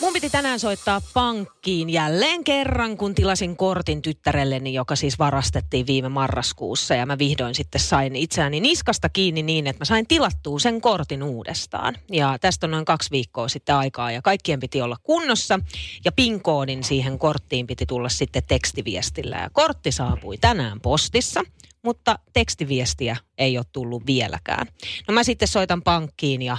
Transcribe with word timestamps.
Mun 0.00 0.12
piti 0.12 0.30
tänään 0.30 0.60
soittaa 0.60 1.00
pankkiin 1.14 1.90
jälleen 1.90 2.44
kerran, 2.44 2.96
kun 2.96 3.14
tilasin 3.14 3.56
kortin 3.56 4.02
tyttärelleni, 4.02 4.74
joka 4.74 4.96
siis 4.96 5.18
varastettiin 5.18 5.86
viime 5.86 6.08
marraskuussa. 6.08 6.94
Ja 6.94 7.06
mä 7.06 7.18
vihdoin 7.18 7.54
sitten 7.54 7.80
sain 7.80 8.16
itseäni 8.16 8.60
niskasta 8.60 9.08
kiinni 9.08 9.42
niin, 9.42 9.66
että 9.66 9.80
mä 9.80 9.84
sain 9.84 10.06
tilattua 10.06 10.58
sen 10.58 10.80
kortin 10.80 11.22
uudestaan. 11.22 11.96
Ja 12.12 12.38
tästä 12.40 12.66
on 12.66 12.70
noin 12.70 12.84
kaksi 12.84 13.10
viikkoa 13.10 13.48
sitten 13.48 13.74
aikaa 13.74 14.12
ja 14.12 14.22
kaikkien 14.22 14.60
piti 14.60 14.82
olla 14.82 14.96
kunnossa. 15.02 15.60
Ja 16.04 16.12
PIN-koodin 16.12 16.84
siihen 16.84 17.18
korttiin 17.18 17.66
piti 17.66 17.86
tulla 17.86 18.08
sitten 18.08 18.42
tekstiviestillä. 18.48 19.36
Ja 19.36 19.50
kortti 19.52 19.92
saapui 19.92 20.38
tänään 20.38 20.80
postissa 20.80 21.44
mutta 21.82 22.18
tekstiviestiä 22.32 23.16
ei 23.38 23.58
ole 23.58 23.66
tullut 23.72 24.06
vieläkään. 24.06 24.66
No 25.08 25.14
mä 25.14 25.24
sitten 25.24 25.48
soitan 25.48 25.82
pankkiin 25.82 26.42
ja 26.42 26.56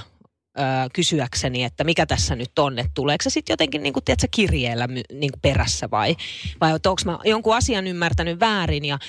ö, 0.60 0.62
kysyäkseni, 0.94 1.64
että 1.64 1.84
mikä 1.84 2.06
tässä 2.06 2.36
nyt 2.36 2.60
on, 2.60 2.80
että 2.80 2.92
tuleeko 2.96 3.24
se 3.24 3.30
sitten 3.30 3.54
jotenkin 3.54 3.84
niin 3.84 3.94
kuin, 3.94 4.04
tiedätkö, 4.04 4.28
kirjeellä 4.32 4.88
niin 4.88 5.32
kuin 5.32 5.42
perässä 5.42 5.90
vai, 5.92 6.16
vai 6.62 6.74
onko 6.74 7.02
mä 7.06 7.20
jonkun 7.26 7.56
asian 7.56 7.88
ymmärtänyt 7.88 8.40
väärin. 8.40 8.86
Ja 8.86 9.00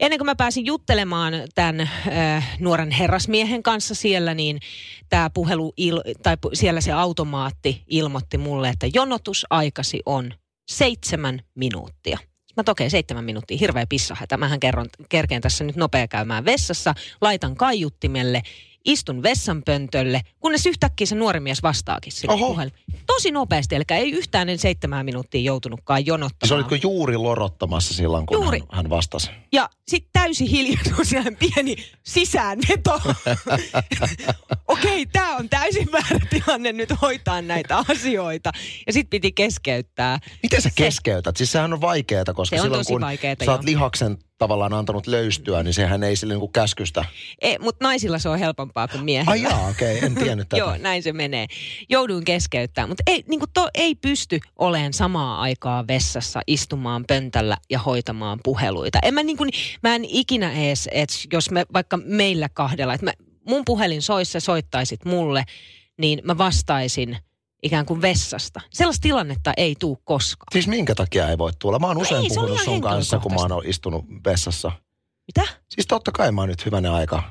ennen 0.00 0.18
kuin 0.18 0.26
mä 0.26 0.34
pääsin 0.34 0.66
juttelemaan 0.66 1.34
tämän 1.54 1.80
ö, 1.80 2.42
nuoren 2.58 2.90
herrasmiehen 2.90 3.62
kanssa 3.62 3.94
siellä, 3.94 4.34
niin 4.34 4.60
tämä 5.08 5.30
puhelu, 5.30 5.72
il, 5.76 6.00
tai 6.22 6.36
siellä 6.54 6.80
se 6.80 6.92
automaatti 6.92 7.82
ilmoitti 7.86 8.38
mulle, 8.38 8.68
että 8.68 8.86
jonotusaikasi 8.94 10.00
on 10.06 10.34
seitsemän 10.70 11.40
minuuttia. 11.54 12.18
Mä 12.56 12.60
okei, 12.60 12.84
okay, 12.84 12.90
seitsemän 12.90 13.24
minuuttia, 13.24 13.58
hirveä 13.60 13.86
pissahätä. 13.88 14.36
Mähän 14.36 14.60
kerron, 14.60 14.86
kerkeen 15.08 15.42
tässä 15.42 15.64
nyt 15.64 15.76
nopea 15.76 16.08
käymään 16.08 16.44
vessassa, 16.44 16.94
laitan 17.20 17.56
kaiuttimelle, 17.56 18.42
istun 18.88 19.22
vessanpöntölle, 19.22 20.20
kunnes 20.40 20.66
yhtäkkiä 20.66 21.06
se 21.06 21.14
nuori 21.14 21.40
mies 21.40 21.62
vastaakin 21.62 22.12
sille. 22.12 22.72
Tosi 23.06 23.30
nopeasti, 23.30 23.74
eli 23.74 23.84
ei 23.90 24.10
yhtään 24.10 24.48
en 24.48 24.58
seitsemän 24.58 25.04
minuuttia 25.04 25.40
joutunutkaan 25.40 26.06
jonottamaan. 26.06 26.48
Se 26.48 26.54
olitko 26.54 26.74
juuri 26.74 27.16
lorottamassa 27.16 27.94
silloin, 27.94 28.26
kun 28.26 28.34
Juuri. 28.34 28.58
Hän, 28.58 28.68
hän 28.72 28.90
vastasi? 28.90 29.30
Ja 29.52 29.70
sitten 29.88 30.10
täysi 30.12 30.50
hiljaisuus 30.50 31.12
ja 31.12 31.24
pieni 31.38 31.76
sisäänveto. 32.02 33.00
Okei, 34.68 35.06
tämä 35.06 35.36
on 35.36 35.48
täysin 35.48 35.92
väärä 35.92 36.26
tilanne 36.30 36.72
nyt 36.72 36.90
hoitaa 37.02 37.42
näitä 37.42 37.84
asioita. 37.88 38.52
Ja 38.86 38.92
sitten 38.92 39.10
piti 39.10 39.32
keskeyttää. 39.32 40.18
Miten 40.42 40.62
sä 40.62 40.70
keskeytät? 40.74 41.36
Siis 41.36 41.52
sehän 41.52 41.72
on 41.72 41.80
vaikeaa, 41.80 42.24
koska 42.34 42.56
Se 42.56 42.60
on 42.60 42.66
silloin 42.66 42.86
kun 42.86 43.00
vaikeeta, 43.00 43.44
joo. 43.44 43.58
lihaksen 43.62 44.18
tavallaan 44.38 44.74
antanut 44.74 45.06
löystyä, 45.06 45.62
niin 45.62 45.74
sehän 45.74 46.02
ei 46.02 46.16
sille 46.16 46.36
niin 46.36 46.52
käskystä. 46.52 47.04
E, 47.40 47.58
Mutta 47.58 47.84
naisilla 47.84 48.18
se 48.18 48.28
on 48.28 48.38
helpompaa 48.38 48.88
kuin 48.88 49.04
miehillä. 49.04 49.30
Ai 49.30 49.42
jaa, 49.42 49.68
okei, 49.68 49.96
okay, 49.96 50.06
en 50.06 50.14
tiennyt 50.14 50.48
tätä. 50.48 50.56
Joo, 50.56 50.76
näin 50.76 51.02
se 51.02 51.12
menee. 51.12 51.46
Jouduin 51.88 52.24
keskeyttämään, 52.24 52.88
mutta 52.88 53.02
ei, 53.06 53.24
niin 53.28 53.40
to, 53.54 53.68
ei 53.74 53.94
pysty 53.94 54.40
olemaan 54.58 54.92
samaa 54.92 55.40
aikaa 55.40 55.86
vessassa, 55.86 56.40
istumaan 56.46 57.04
pöntällä 57.08 57.56
ja 57.70 57.78
hoitamaan 57.78 58.40
puheluita. 58.44 58.98
En 59.02 59.14
mä, 59.14 59.22
niin 59.22 59.36
kuin, 59.36 59.50
mä 59.82 59.94
en 59.94 60.04
ikinä 60.04 60.52
ees, 60.52 60.88
että 60.92 61.14
jos 61.32 61.50
me 61.50 61.66
vaikka 61.72 61.96
meillä 61.96 62.48
kahdella, 62.48 62.94
että 62.94 63.06
mä, 63.06 63.12
mun 63.48 63.62
puhelin 63.64 64.02
soisi, 64.02 64.32
sä 64.32 64.40
soittaisit 64.40 65.04
mulle, 65.04 65.44
niin 65.98 66.20
mä 66.24 66.38
vastaisin 66.38 67.18
ikään 67.62 67.86
kuin 67.86 68.02
vessasta. 68.02 68.60
Sellaista 68.70 69.02
tilannetta 69.02 69.52
ei 69.56 69.76
tuu 69.78 69.98
koskaan. 70.04 70.46
Siis 70.52 70.68
minkä 70.68 70.94
takia 70.94 71.28
ei 71.28 71.38
voi 71.38 71.52
tulla? 71.58 71.78
Mä 71.78 71.86
oon 71.86 71.96
usein 71.98 72.22
ei, 72.22 72.28
puhunut 72.28 72.60
sun 72.60 72.80
kanssa, 72.80 73.18
kun 73.18 73.34
mä 73.34 73.40
oon 73.40 73.66
istunut 73.66 74.04
vessassa. 74.24 74.72
Mitä? 75.26 75.52
Siis 75.68 75.86
totta 75.86 76.12
kai 76.12 76.32
mä 76.32 76.40
oon 76.40 76.48
nyt 76.48 76.64
hyvänen 76.64 76.92
aika. 76.92 77.22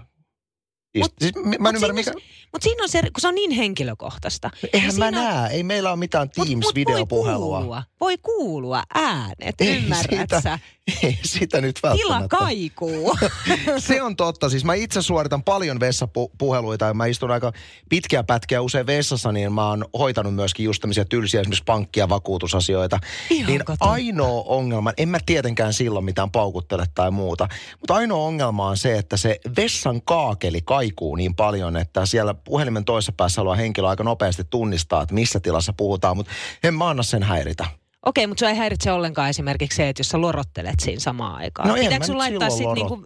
Mut- 1.04 1.14
siis, 1.22 1.36
mä 1.36 1.42
mut 1.44 1.76
ymmärrä, 1.76 1.94
mikä... 1.94 2.12
siinä 2.12 2.28
Mutta 2.52 2.64
siinä 2.64 2.84
on 2.84 2.90
se, 2.90 3.02
kun 3.02 3.12
se 3.22 3.28
on 3.28 3.36
niin 3.36 3.52
henkilökohtaista. 3.52 4.50
Eihän 4.74 4.90
niin 4.90 5.00
mä 5.00 5.06
siinä 5.06 5.20
on- 5.30 5.36
näe. 5.36 5.52
Ei 5.52 5.64
meillä 5.64 5.90
ole 5.90 6.00
mitään 6.00 6.28
Mut- 6.28 6.38
mut 6.38 6.48
Teams-videopuhelua. 6.48 7.58
Voi 7.58 7.60
kuulua, 7.60 7.84
voi 8.00 8.18
kuulua 8.18 8.84
äänet, 8.94 9.62
Ei 9.62 9.78
ymmärrät 9.78 10.06
siitä 10.10 10.42
sä? 10.42 10.60
Ei 11.04 11.20
sitä 11.26 11.62
nyt 11.62 11.76
Tila 11.76 11.90
välttämättä. 11.90 12.38
kaikuu. 12.38 13.16
Se 13.78 14.02
on 14.02 14.16
totta. 14.16 14.50
Siis 14.50 14.66
mä 14.66 14.74
itse 14.74 15.02
suoritan 15.02 15.44
paljon 15.44 15.80
vessapuheluita 15.80 16.86
ja 16.86 16.94
mä 16.94 17.06
istun 17.06 17.32
aika 17.32 17.52
pitkiä 17.90 18.24
pätkiä 18.24 18.62
usein 18.62 18.86
vessassa, 18.86 19.32
niin 19.32 19.54
mä 19.54 19.70
oon 19.70 19.86
hoitanut 19.98 20.36
myöskin 20.36 20.64
just 20.64 20.82
tämmöisiä 20.82 21.06
tylsiä 21.06 21.42
esimerkiksi 21.42 21.64
pankki- 21.64 22.00
ja 22.00 22.10
vakuutusasioita. 22.10 23.00
Ihan 23.30 23.52
niin 23.52 23.66
kotona. 23.66 23.92
ainoa 23.92 24.44
ongelma, 24.46 24.94
en 24.98 25.10
mä 25.10 25.20
tietenkään 25.26 25.74
silloin 25.74 26.06
mitään 26.06 26.32
paukuttele 26.32 26.86
tai 26.96 27.12
muuta, 27.12 27.48
mutta 27.80 27.94
ainoa 27.96 28.26
ongelma 28.28 28.68
on 28.68 28.78
se, 28.78 28.98
että 28.98 29.18
se 29.18 29.40
vessan 29.58 30.02
kaakeli 30.02 30.62
kaikuu 30.62 30.87
niin 31.18 31.36
paljon, 31.36 31.78
että 31.78 32.06
siellä 32.06 32.34
puhelimen 32.34 32.86
toisessa 32.86 33.12
päässä 33.12 33.42
oleva 33.42 33.56
henkilö 33.56 33.88
aika 33.88 34.04
nopeasti 34.04 34.44
tunnistaa, 34.50 35.02
että 35.02 35.16
missä 35.16 35.40
tilassa 35.40 35.74
puhutaan, 35.74 36.18
mutta 36.18 36.32
en 36.64 36.74
mä 36.74 36.90
anna 36.90 37.04
sen 37.04 37.24
häiritä. 37.24 37.66
Okei, 38.06 38.28
mutta 38.28 38.40
se 38.40 38.48
ei 38.48 38.56
häiritse 38.56 38.92
ollenkaan 38.92 39.30
esimerkiksi 39.30 39.76
se, 39.76 39.90
että 39.90 40.00
jos 40.00 40.10
sä 40.10 40.22
lorottelet 40.22 40.80
siinä 40.80 41.00
samaan 41.00 41.36
aikaan. 41.36 41.70
No 41.70 41.76
en 41.76 41.82
Pitääkö 41.82 42.06
mä 42.06 42.08
nyt 42.08 42.18
laittaa 42.18 42.50
silloin 42.50 42.78
sit 42.78 42.90
niinku. 42.90 43.04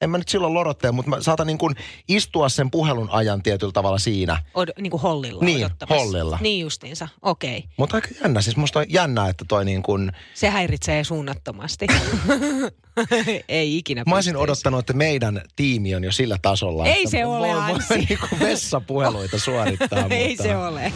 En 0.00 0.10
mä 0.10 0.18
nyt 0.18 0.28
silloin 0.28 0.54
lorottele, 0.54 0.92
mutta 0.92 1.10
mä 1.10 1.20
saatan 1.20 1.46
niin 1.46 1.58
kuin 1.58 1.74
istua 2.08 2.48
sen 2.48 2.70
puhelun 2.70 3.10
ajan 3.10 3.42
tietyllä 3.42 3.72
tavalla 3.72 3.98
siinä. 3.98 4.42
od, 4.54 4.68
niinku 4.80 4.98
hollilla 4.98 5.44
Niin, 5.44 5.66
odottamassa? 5.66 6.04
hollilla. 6.04 6.38
Niin 6.40 6.60
justiinsa, 6.60 7.08
okei. 7.22 7.64
Mutta 7.76 7.96
aika 7.96 8.08
jännä, 8.22 8.40
siis 8.40 8.56
musta 8.56 8.78
on 8.78 8.84
jännä, 8.88 9.28
että 9.28 9.44
toi 9.48 9.64
niin 9.64 9.82
kuin, 9.82 10.12
Se 10.34 10.50
häiritsee 10.50 11.04
suunnattomasti. 11.04 11.86
ei 13.48 13.78
ikinä 13.78 14.02
mä 14.06 14.14
olisin 14.14 14.32
pystyisi. 14.32 14.42
odottanut, 14.44 14.80
että 14.80 14.92
meidän 14.92 15.40
tiimi 15.56 15.94
on 15.94 16.04
jo 16.04 16.12
sillä 16.12 16.36
tasolla. 16.42 16.86
Ei 16.86 16.92
että 16.98 17.10
se 17.10 17.26
voi- 17.26 17.36
ole, 17.38 17.48
voi 17.48 17.60
Anssi. 17.74 17.94
niin 17.94 18.18
kuin 18.28 18.40
vessapuheluita 18.40 19.38
suorittaa. 19.38 20.06
ei 20.10 20.28
mutta 20.28 20.42
se 20.42 20.56
ole. 20.56 20.92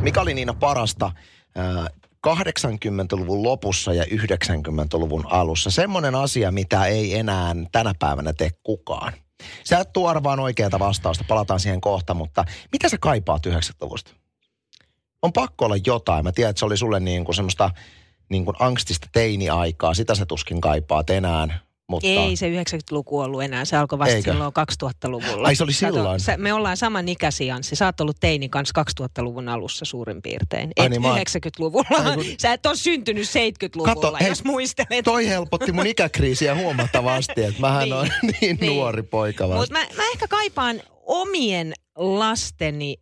Mikä 0.00 0.20
oli 0.20 0.34
Niina 0.34 0.54
parasta 0.54 1.12
80-luvun 2.26 3.42
lopussa 3.42 3.94
ja 3.94 4.04
90-luvun 4.04 5.26
alussa? 5.30 5.70
Semmoinen 5.70 6.14
asia, 6.14 6.50
mitä 6.50 6.86
ei 6.86 7.18
enää 7.18 7.56
tänä 7.72 7.94
päivänä 7.98 8.32
tee 8.32 8.50
kukaan. 8.62 9.12
Sä 9.64 9.78
et 9.78 9.92
tuo 9.92 10.08
arvaan 10.08 10.40
oikeaa 10.40 10.78
vastausta, 10.78 11.24
palataan 11.28 11.60
siihen 11.60 11.80
kohta, 11.80 12.14
mutta 12.14 12.44
mitä 12.72 12.88
sä 12.88 12.98
kaipaat 13.00 13.46
90-luvusta? 13.46 14.10
On 15.22 15.32
pakko 15.32 15.64
olla 15.64 15.76
jotain. 15.86 16.24
Mä 16.24 16.32
tiedän, 16.32 16.50
että 16.50 16.58
se 16.58 16.64
oli 16.64 16.76
sulle 16.76 17.00
niin 17.00 17.24
kuin 17.24 17.34
semmoista 17.34 17.70
niin 18.28 18.44
kuin 18.44 18.56
angstista 18.58 19.08
teini-aikaa. 19.12 19.94
Sitä 19.94 20.14
sä 20.14 20.26
tuskin 20.26 20.60
kaipaat 20.60 21.10
enää. 21.10 21.63
Mutta 21.90 22.08
Ei 22.08 22.36
se 22.36 22.48
90-luku 22.62 23.20
ollut 23.20 23.42
enää, 23.42 23.64
se 23.64 23.76
alkoi 23.76 23.98
vasta 23.98 24.14
Eikö? 24.14 24.30
silloin 24.32 24.52
2000-luvulla. 24.84 25.48
Ai, 25.48 25.54
se 25.56 25.64
oli 25.64 25.72
Kato, 25.80 25.94
silloin? 25.94 26.20
sä, 26.20 26.36
me 26.36 26.52
ollaan 26.52 26.76
saman 26.76 27.08
ikäisiä, 27.08 27.54
Anssi. 27.54 27.76
Sä 27.76 27.86
oot 27.86 28.00
ollut 28.00 28.16
teini 28.20 28.48
kanssa 28.48 28.84
2000-luvun 29.00 29.48
alussa 29.48 29.84
suurin 29.84 30.22
piirtein. 30.22 30.70
Ai 30.78 30.86
Et 30.86 30.90
niin, 30.90 31.02
mä 31.02 31.08
oon- 31.08 31.18
90-luvulla. 31.18 32.08
Ai 32.10 32.14
kun- 32.14 32.24
Sä 32.42 32.52
et 32.52 32.66
ole 32.66 32.76
syntynyt 32.76 33.26
70-luvulla, 33.26 33.94
Kato, 33.94 34.16
hei, 34.20 34.28
jos 34.28 34.44
muistelet. 34.44 35.04
toi 35.04 35.28
helpotti 35.28 35.72
mun 35.72 35.86
ikäkriisiä 35.86 36.54
huomattavasti, 36.54 37.42
että 37.44 37.60
mähän 37.60 37.82
Niin. 37.82 37.92
on 37.94 38.08
niin, 38.40 38.56
Niin. 38.60 38.76
nuori 38.76 39.02
poika 39.02 39.48
vasta. 39.48 39.60
Mutta 39.60 39.72
mä, 39.74 40.02
mä 40.02 40.10
ehkä 40.12 40.28
kaipaan 40.28 40.80
omien 41.06 41.72
lasteni 41.96 42.96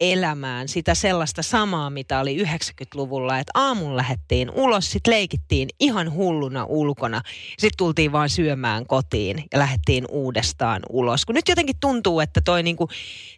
elämään 0.00 0.68
sitä 0.68 0.94
sellaista 0.94 1.42
samaa, 1.42 1.90
mitä 1.90 2.20
oli 2.20 2.42
90-luvulla, 2.42 3.38
että 3.38 3.50
aamun 3.54 3.96
lähettiin 3.96 4.50
ulos, 4.50 4.90
sitten 4.90 5.14
leikittiin 5.14 5.68
ihan 5.80 6.12
hulluna 6.12 6.64
ulkona, 6.64 7.22
sitten 7.48 7.76
tultiin 7.76 8.12
vaan 8.12 8.30
syömään 8.30 8.86
kotiin 8.86 9.44
ja 9.52 9.58
lähdettiin 9.58 10.04
uudestaan 10.10 10.82
ulos. 10.90 11.26
Kun 11.26 11.34
nyt 11.34 11.48
jotenkin 11.48 11.76
tuntuu, 11.80 12.20
että 12.20 12.40
toi 12.40 12.62
niinku 12.62 12.88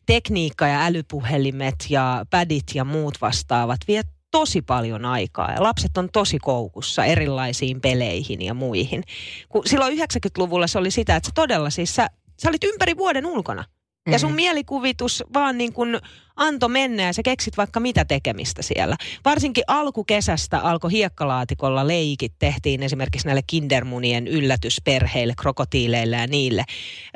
tekniikka 0.07 0.67
ja 0.67 0.85
älypuhelimet 0.85 1.87
ja 1.89 2.27
pädit 2.31 2.65
ja 2.75 2.85
muut 2.85 3.21
vastaavat 3.21 3.81
vie 3.89 4.03
tosi 4.31 4.63
paljon 4.63 5.05
aikaa 5.05 5.53
ja 5.53 5.63
lapset 5.63 5.99
on 5.99 6.09
tosi 6.13 6.39
koukussa 6.39 7.05
erilaisiin 7.05 7.81
peleihin 7.81 8.43
ja 8.43 8.55
muihin. 8.55 9.03
Kun 9.49 9.63
silloin 9.67 9.99
90-luvulla 9.99 10.67
se 10.67 10.79
oli 10.79 10.91
sitä, 10.91 11.17
että 11.17 11.27
sä 11.27 11.33
todella 11.35 11.71
siis 11.71 11.95
sä, 11.95 12.11
sä 12.43 12.49
olit 12.49 12.65
ympäri 12.65 12.97
vuoden 12.97 13.27
ulkona. 13.27 13.65
Ja 14.09 14.19
sun 14.19 14.33
mielikuvitus 14.33 15.25
vaan 15.35 15.59
niin 15.59 15.73
kuin 15.73 15.99
anto 16.37 16.69
mennä 16.69 17.03
ja 17.03 17.13
sä 17.13 17.23
keksit 17.23 17.57
vaikka 17.57 17.81
mitä 17.81 18.05
tekemistä 18.05 18.63
siellä. 18.63 18.97
Varsinkin 19.25 19.65
alkukesästä 19.67 20.59
alkoi 20.61 20.93
hiekkalaatikolla 20.93 21.87
leikit. 21.89 22.33
Tehtiin 22.39 22.83
esimerkiksi 22.83 23.27
näille 23.27 23.43
kindermunien 23.47 24.29
yllätysperheille, 24.29 25.35
krokotiileille 25.41 26.17
ja 26.17 26.27
niille 26.27 26.65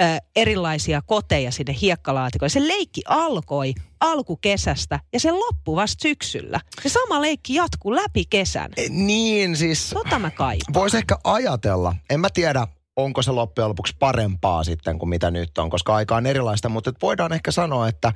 ö, 0.01 0.05
erilaisia 0.37 1.03
koteja 1.03 1.51
sinne 1.53 1.77
hiekkalaatikoille. 1.81 2.51
Se 2.51 2.69
leikki 2.69 3.03
alkoi 3.09 3.75
alkukesästä 4.01 5.01
ja 5.13 5.21
se 5.21 5.33
loppui 5.33 5.77
vasta 5.77 6.03
syksyllä. 6.03 6.61
Se 6.83 6.89
sama 6.89 7.21
leikki 7.21 7.55
jatkuu 7.55 7.95
läpi 7.95 8.25
kesän. 8.31 8.71
Niin, 8.89 9.57
siis 9.57 9.91
Tota 9.91 10.19
mä 10.19 10.31
kaipaan. 10.31 10.75
voisi 10.75 10.97
ehkä 10.97 11.17
ajatella, 11.25 11.95
en 12.11 12.21
mä 12.21 12.29
tiedä, 12.35 12.67
onko 12.97 13.23
se 13.23 13.31
loppujen 13.31 13.69
lopuksi 13.69 13.95
parempaa 13.99 14.65
sitten 14.65 14.99
kuin 14.99 15.09
mitä 15.09 15.31
nyt 15.31 15.59
on, 15.59 15.71
koska 15.71 15.95
aika 15.95 16.17
on 16.17 16.27
erilaista, 16.27 16.69
mutta 16.69 16.93
voidaan 17.03 17.33
ehkä 17.33 17.51
sanoa, 17.51 17.89
että 17.89 18.13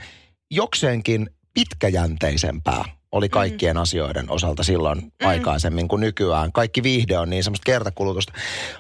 jokseenkin 0.51 1.31
pitkäjänteisempää 1.55 2.85
oli 3.13 3.29
kaikkien 3.29 3.77
mm. 3.77 3.83
asioiden 3.83 4.31
osalta 4.31 4.63
silloin 4.63 4.99
mm. 4.99 5.29
aikaisemmin 5.29 5.89
kuin 5.89 6.01
nykyään. 6.01 6.53
Kaikki 6.53 6.83
viihde 6.83 7.19
on 7.19 7.31
niin 7.31 7.45
semmoista 7.45 7.67
kertakulutusta. 7.67 8.33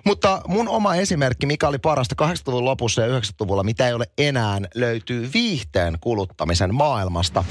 Mutta 0.04 0.42
mun 0.46 0.68
oma 0.68 0.94
esimerkki, 0.94 1.46
mikä 1.46 1.68
oli 1.68 1.78
parasta 1.78 2.14
80-luvun 2.24 2.64
lopussa 2.64 3.02
ja 3.02 3.18
90-luvulla, 3.18 3.62
mitä 3.62 3.88
ei 3.88 3.94
ole 3.94 4.06
enää, 4.18 4.60
löytyy 4.74 5.30
viihteen 5.34 5.98
kuluttamisen 6.00 6.74
maailmasta. 6.74 7.44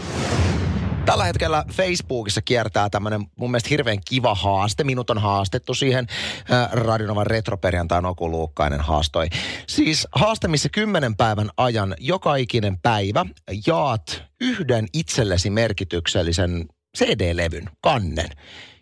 Tällä 1.08 1.24
hetkellä 1.24 1.66
Facebookissa 1.72 2.42
kiertää 2.42 2.90
tämmöinen 2.90 3.26
mun 3.36 3.52
mielestä 3.52 3.70
hirveän 3.70 3.98
kiva 4.10 4.36
haaste. 4.36 4.84
Minut 4.84 5.10
on 5.10 5.18
haastettu 5.18 5.74
siihen. 5.74 6.08
Äh, 6.52 6.72
Radionovan 6.72 7.28
retroperjantain 7.28 8.06
Oku 8.06 8.32
Luukkainen 8.32 8.82
haastoi. 8.82 9.28
Siis 9.68 10.08
haaste, 10.12 10.48
missä 10.48 10.70
kymmenen 10.70 11.16
päivän 11.16 11.50
ajan 11.58 11.96
joka 12.00 12.36
ikinen 12.36 12.78
päivä 12.82 13.26
jaat 13.68 14.24
yhden 14.42 14.88
itsellesi 14.94 15.50
merkityksellisen 15.50 16.66
CD-levyn, 16.98 17.70
kannen. 17.82 18.30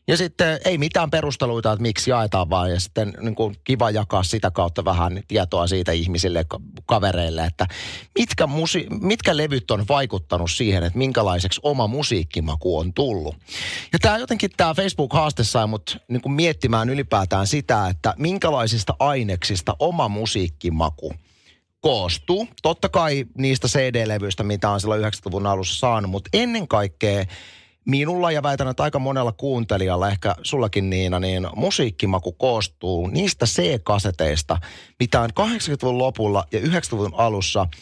Ja 0.07 0.17
sitten 0.17 0.59
ei 0.65 0.77
mitään 0.77 1.11
perusteluita, 1.11 1.71
että 1.71 1.81
miksi 1.81 2.09
jaetaan 2.09 2.49
vaan. 2.49 2.71
Ja 2.71 2.79
sitten 2.79 3.13
niin 3.19 3.35
kuin 3.35 3.55
kiva 3.63 3.89
jakaa 3.91 4.23
sitä 4.23 4.51
kautta 4.51 4.85
vähän 4.85 5.23
tietoa 5.27 5.67
siitä 5.67 5.91
ihmisille, 5.91 6.45
kavereille, 6.85 7.45
että 7.45 7.67
mitkä, 8.19 8.47
musi- 8.47 8.87
mitkä 9.01 9.37
levyt 9.37 9.71
on 9.71 9.85
vaikuttanut 9.89 10.51
siihen, 10.51 10.83
että 10.83 10.97
minkälaiseksi 10.97 11.59
oma 11.63 11.87
musiikkimaku 11.87 12.77
on 12.77 12.93
tullut. 12.93 13.35
Ja 13.93 13.99
tämä 13.99 14.17
jotenkin 14.17 14.49
tämä 14.57 14.73
Facebook-haaste 14.73 15.43
sai 15.43 15.67
mut 15.67 15.97
niin 16.07 16.21
kuin 16.21 16.33
miettimään 16.33 16.89
ylipäätään 16.89 17.47
sitä, 17.47 17.87
että 17.87 18.13
minkälaisista 18.17 18.95
aineksista 18.99 19.75
oma 19.79 20.07
musiikkimaku 20.07 21.13
koostuu. 21.81 22.47
Totta 22.61 22.89
kai 22.89 23.25
niistä 23.37 23.67
CD-levyistä, 23.67 24.43
mitä 24.43 24.69
on 24.69 24.79
silloin 24.81 25.01
90-luvun 25.01 25.47
alussa 25.47 25.79
saanut, 25.79 26.11
mutta 26.11 26.29
ennen 26.33 26.67
kaikkea 26.67 27.25
minulla 27.85 28.31
ja 28.31 28.43
väitän, 28.43 28.67
että 28.67 28.83
aika 28.83 28.99
monella 28.99 29.31
kuuntelijalla, 29.31 30.09
ehkä 30.09 30.35
sullakin 30.43 30.89
Niina, 30.89 31.19
niin 31.19 31.47
musiikkimaku 31.55 32.31
koostuu 32.31 33.07
niistä 33.07 33.45
C-kaseteista, 33.45 34.57
mitä 34.99 35.21
on 35.21 35.29
80-luvun 35.29 35.97
lopulla 35.97 36.45
ja 36.51 36.59
90-luvun 36.59 37.13
alussa– 37.17 37.67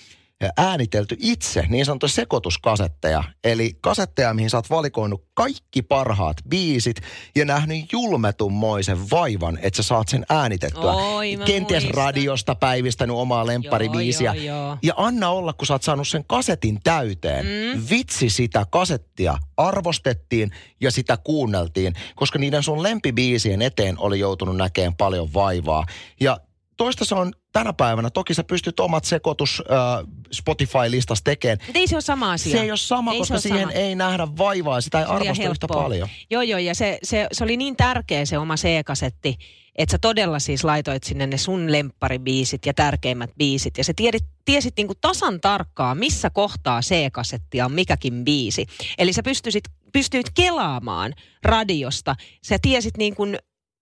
äänitelty 0.58 1.16
itse 1.20 1.66
niin 1.70 1.86
sanottuja 1.86 2.10
sekoituskasetteja. 2.10 3.24
Eli 3.44 3.78
kasetteja, 3.82 4.34
mihin 4.34 4.50
sä 4.50 4.58
oot 4.58 4.70
valikoinut 4.70 5.26
kaikki 5.34 5.82
parhaat 5.82 6.38
biisit 6.50 6.96
ja 7.36 7.46
nähnyt 7.46 7.92
julmetummoisen 7.92 9.10
vaivan, 9.12 9.60
että 9.62 9.78
sä 9.78 9.84
saat 9.84 10.08
sen 10.08 10.26
äänitettyä. 10.30 10.92
Oi, 10.92 11.38
Kenties 11.46 11.84
muistan. 11.84 12.06
radiosta 12.06 12.56
päivistänyt 12.56 13.16
omaa 13.16 13.48
lempparibiisiä. 13.48 14.34
Joo, 14.34 14.44
joo, 14.44 14.68
joo. 14.68 14.78
Ja 14.84 14.94
anna 14.98 15.30
olla, 15.30 15.54
kun 15.54 15.68
sä 15.68 15.74
oot 15.74 15.84
saanut 15.84 16.08
sen 16.08 16.24
kasetin 16.28 16.80
täyteen. 16.84 17.46
Mm. 17.46 17.84
Vitsi 17.90 18.30
sitä 18.30 18.66
kasettia 18.72 19.38
arvostettiin 19.58 20.52
ja 20.82 20.92
sitä 20.92 21.18
kuunneltiin, 21.18 21.94
koska 22.16 22.40
niiden 22.40 22.64
sun 22.64 22.84
lempibiisien 22.84 23.62
eteen 23.62 24.00
oli 24.00 24.20
joutunut 24.20 24.58
näkemään 24.58 24.96
paljon 24.96 25.34
vaivaa. 25.34 25.86
Ja 26.20 26.38
toista 26.78 27.06
se 27.06 27.16
on 27.16 27.34
tänä 27.52 27.74
päivänä. 27.74 28.10
Toki 28.10 28.34
sä 28.34 28.44
pystyt 28.44 28.80
omat 28.80 29.06
sekoitus 29.06 29.64
äh, 29.72 30.08
Spotify-listas 30.32 31.22
tekemään. 31.24 31.58
Mutta 31.68 31.80
ei 31.80 31.88
se 31.88 31.96
ole 31.96 32.02
sama 32.02 32.32
asia. 32.32 32.52
Se 32.52 32.62
ei 32.62 32.72
ole 32.72 32.78
sama, 32.78 33.12
Ei 33.12 33.20
koska 33.20 33.40
siihen 33.40 33.62
sama. 33.62 33.72
ei 33.72 33.96
nähdä 33.96 34.28
vaivaa 34.38 34.82
sitä 34.82 35.00
ei 35.00 35.06
arvosta 35.06 35.50
yhtä 35.50 35.68
paljon. 35.68 36.10
Joo, 36.30 36.42
joo, 36.42 36.60
ja 36.60 36.76
se, 36.76 37.00
se, 37.04 37.28
se 37.32 37.44
oli 37.44 37.58
niin 37.58 37.76
tärkeä 37.76 38.26
se 38.26 38.38
oma 38.38 38.56
C-kasetti, 38.56 39.38
että 39.76 39.92
sä 39.92 39.98
todella 40.02 40.40
siis 40.40 40.64
laitoit 40.64 41.04
sinne 41.04 41.28
ne 41.28 41.38
sun 41.38 41.72
lempparibiisit 41.72 42.66
ja 42.66 42.74
tärkeimmät 42.74 43.32
biisit. 43.38 43.78
Ja 43.78 43.84
sä 43.84 43.94
tiedit, 43.96 44.24
tiesit 44.46 44.74
niinku 44.78 44.94
tasan 45.02 45.42
tarkkaan, 45.42 45.98
missä 45.98 46.30
kohtaa 46.30 46.82
C-kasettia 46.82 47.66
on 47.66 47.72
mikäkin 47.72 48.26
biisi. 48.26 48.66
Eli 48.98 49.14
sä 49.14 49.24
pystyisit, 49.24 49.64
pystyit 49.94 50.30
kelaamaan 50.34 51.14
radiosta. 51.44 52.16
Sä 52.44 52.58
tiesit 52.62 52.98
niin 52.98 53.16
kuin 53.16 53.38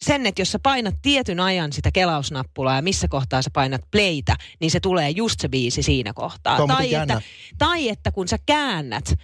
sen, 0.05 0.25
että 0.25 0.41
jos 0.41 0.51
sä 0.51 0.59
painat 0.59 0.95
tietyn 1.01 1.39
ajan 1.39 1.73
sitä 1.73 1.91
kelausnappulaa 1.91 2.75
ja 2.75 2.81
missä 2.81 3.07
kohtaa 3.07 3.41
sä 3.41 3.49
painat 3.53 3.81
playtä, 3.91 4.35
niin 4.59 4.71
se 4.71 4.79
tulee 4.79 5.09
just 5.09 5.39
se 5.39 5.49
biisi 5.49 5.83
siinä 5.83 6.13
kohtaa. 6.13 6.67
Tai 6.67 6.91
jännä. 6.91 7.13
että, 7.13 7.27
tai 7.57 7.89
että 7.89 8.11
kun 8.11 8.27
sä 8.27 8.37
käännät 8.45 9.15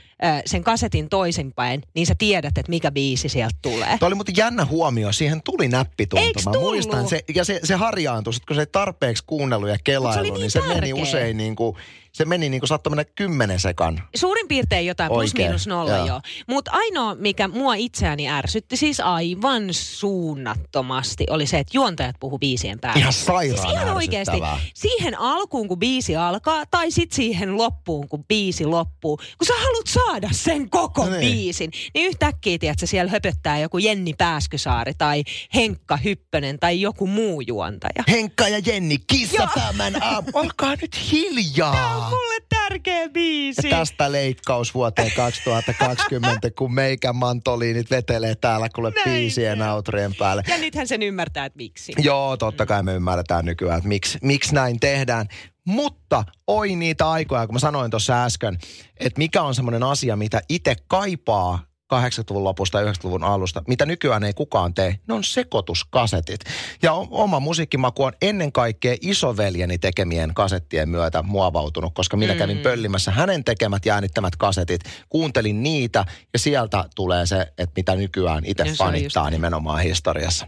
sen 0.46 0.64
kasetin 0.64 1.10
toisinpäin, 1.10 1.82
niin 1.96 2.08
sä 2.08 2.16
tiedät, 2.18 2.58
että 2.58 2.70
mikä 2.70 2.92
biisi 2.92 3.30
sieltä 3.30 3.56
tulee. 3.62 3.98
Tuo 4.00 4.08
oli 4.08 4.16
muuten 4.16 4.38
jännä 4.38 4.66
huomio. 4.66 5.12
Siihen 5.12 5.42
tuli 5.44 5.68
näppituntuma. 5.68 6.52
Mä 6.52 6.60
muistan, 6.60 7.08
se, 7.08 7.20
ja 7.36 7.46
se, 7.46 7.60
se 7.64 7.76
harjaantui. 7.76 8.34
Sitten 8.34 8.48
kun 8.48 8.56
se 8.56 8.62
ei 8.62 8.68
tarpeeksi 8.72 9.24
kuunnellut 9.28 9.70
ja 9.70 9.78
kelailu, 9.84 10.24
niin 10.24 10.48
niin 10.48 10.52
se 10.52 10.62
meni 10.62 10.94
usein 10.94 11.38
niin 11.38 11.56
kuin, 11.56 11.78
se 12.12 12.26
meni 12.26 12.50
niin 12.50 12.62
kuin 12.62 12.68
saattoi 12.68 12.92
mennä 12.92 13.06
kymmenen 13.16 13.60
sekan. 13.60 14.04
Suurin 14.16 14.48
piirtein 14.48 14.86
jotain 14.86 15.12
plus 15.12 15.20
Oikein, 15.20 15.48
miinus 15.48 15.68
nolla 15.68 15.96
joo. 15.96 16.06
joo. 16.06 16.22
Mutta 16.48 16.72
ainoa, 16.74 17.16
mikä 17.16 17.48
mua 17.48 17.76
itseäni 17.76 18.30
ärsytti 18.30 18.78
siis 18.78 19.00
aivan 19.00 19.64
suunnattomasti, 19.72 21.26
oli 21.30 21.46
se, 21.46 21.60
että 21.60 21.78
juontajat 21.78 22.16
puhu 22.20 22.40
biisien 22.40 22.80
päälle. 22.80 23.00
Ihan 23.00 23.14
sairaan 23.14 23.62
Siis 23.62 23.74
ihan 23.74 23.96
oikeasti. 23.96 24.38
Siihen 24.74 25.20
alkuun, 25.20 25.68
kun 25.68 25.80
biisi 25.80 26.16
alkaa, 26.16 26.66
tai 26.66 26.92
sitten 26.92 27.16
siihen 27.16 27.58
loppuun, 27.58 28.10
kun 28.10 28.26
biisi 28.26 28.66
loppuu. 28.66 29.18
Kun 29.18 29.48
sä 29.48 29.54
haluat 29.54 29.88
saada 30.08 30.30
sen 30.32 30.70
koko 30.70 31.06
No 31.06 31.12
niin. 31.12 31.20
biisin, 31.22 31.70
niin 31.94 32.06
yhtäkkiä, 32.06 32.58
tiedät, 32.58 32.80
sä 32.80 32.86
siellä 32.86 33.12
höpöttää 33.12 33.60
joku 33.60 33.78
Jenni 33.78 34.14
Pääskysaari 34.18 34.94
tai 34.98 35.24
Henkka 35.56 35.98
Hyppönen 35.98 36.60
tai 36.60 36.82
joku 36.82 37.08
muu 37.08 37.42
juontaja. 37.42 38.04
Henkka 38.08 38.48
ja 38.48 38.60
Jenni, 38.66 38.98
kissa 39.08 39.48
tämän 39.56 40.04
aamu. 40.04 40.28
Olkaa 40.44 40.76
nyt 40.82 41.12
hiljaa. 41.12 42.10
Mulle 42.10 42.42
tärkeä 42.50 43.10
biisi. 43.10 43.68
Ja 43.70 43.78
tästä 43.78 44.12
leikkaus 44.12 44.74
vuoteen 44.74 45.12
2020, 45.16 46.52
kun 46.52 46.74
meikän 46.74 47.16
mantoliinit 47.16 47.92
vetelee 47.92 48.36
täällä 48.36 48.70
kuule 48.76 48.92
Näin 48.96 49.10
biisien 49.10 49.58
se. 49.58 49.64
nautrien 49.64 50.16
päälle. 50.16 50.44
Ja 50.48 50.58
nythän 50.58 50.88
sen 50.88 51.04
ymmärtää, 51.04 51.46
että 51.46 51.58
miksi. 51.58 51.94
Joo, 51.98 52.38
totta 52.38 52.66
kai 52.66 52.84
me 52.84 52.94
ymmärretään 52.94 53.46
nykyään, 53.46 53.78
että 53.78 53.88
miksi, 53.88 54.18
miksi 54.22 54.54
näin 54.56 54.80
tehdään. 54.80 55.28
Mutta 55.68 56.24
oi 56.48 56.76
niitä 56.76 57.10
aikoja, 57.10 57.48
kun 57.48 57.56
mä 57.56 57.60
sanoin 57.60 57.92
tuossa 57.92 58.24
äsken, 58.24 58.58
että 58.98 59.18
mikä 59.18 59.42
on 59.42 59.56
semmoinen 59.56 59.84
asia, 59.84 60.16
mitä 60.16 60.42
itse 60.50 60.76
kaipaa 60.88 61.60
80-luvun 61.94 62.44
lopusta 62.44 62.82
ja 62.82 62.92
90-luvun 62.92 63.24
alusta, 63.24 63.64
mitä 63.68 63.86
nykyään 63.86 64.24
ei 64.24 64.34
kukaan 64.34 64.74
tee, 64.74 65.00
ne 65.08 65.14
on 65.14 65.24
sekoituskasetit. 65.24 66.42
Ja 66.82 66.94
oma 66.94 67.40
musiikkimaku 67.40 68.04
on 68.04 68.14
ennen 68.22 68.52
kaikkea 68.52 68.96
isoveljeni 69.02 69.78
tekemien 69.78 70.34
kasettien 70.34 70.90
myötä 70.90 71.24
muovautunut, 71.24 71.94
koska 71.94 72.18
minä 72.18 72.36
kävin 72.36 72.58
Mm. 72.58 72.64
pöllimässä 72.64 73.12
hänen 73.12 73.44
tekemät 73.44 73.86
ja 73.86 73.94
äänittämät 73.94 74.36
kasetit, 74.36 74.82
kuuntelin 75.10 75.64
niitä 75.64 76.06
ja 76.34 76.40
sieltä 76.40 76.86
tulee 76.96 77.26
se, 77.26 77.42
että 77.58 77.74
mitä 77.76 77.96
nykyään 77.96 78.44
itse 78.46 78.64
Ja 78.64 78.70
just 78.70 78.78
fanittaa 78.78 79.24
näin. 79.24 79.32
nimenomaan 79.32 79.80
historiassa. 79.82 80.48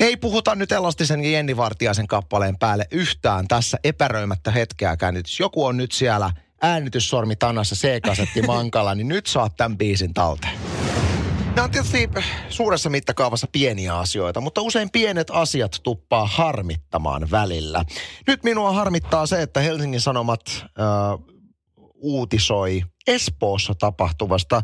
Ei 0.00 0.16
puhuta 0.16 0.54
nyt 0.54 0.72
Elastisen 0.72 1.24
ja 1.24 1.30
Jenni 1.30 1.56
Vartiaisen 1.56 2.06
kappaleen 2.06 2.58
päälle 2.58 2.86
yhtään 2.90 3.48
tässä 3.48 3.78
epäröimättä 3.84 4.50
hetkeäkään. 4.50 5.14
Nyt 5.14 5.26
jos 5.26 5.40
joku 5.40 5.64
on 5.64 5.76
nyt 5.76 5.92
siellä 5.92 6.30
äänityssormi 6.62 7.36
tanassa 7.36 7.74
C-kasetti 7.74 8.42
mankalla, 8.42 8.94
niin 8.94 9.08
nyt 9.08 9.26
saat 9.26 9.56
tämän 9.56 9.78
biisin 9.78 10.14
talteen. 10.14 10.71
Nämä 11.56 11.64
on 11.64 11.70
tietysti 11.70 12.10
suuressa 12.48 12.90
mittakaavassa 12.90 13.46
pieniä 13.52 13.98
asioita, 13.98 14.40
mutta 14.40 14.62
usein 14.62 14.90
pienet 14.90 15.30
asiat 15.30 15.80
tuppaa 15.82 16.26
harmittamaan 16.26 17.30
välillä. 17.30 17.84
Nyt 18.26 18.44
minua 18.44 18.72
harmittaa 18.72 19.26
se, 19.26 19.42
että 19.42 19.60
Helsingin 19.60 20.00
Sanomat 20.00 20.40
äh, 20.56 20.64
uutisoi 21.94 22.82
Espoossa 23.06 23.74
tapahtuvasta 23.74 24.62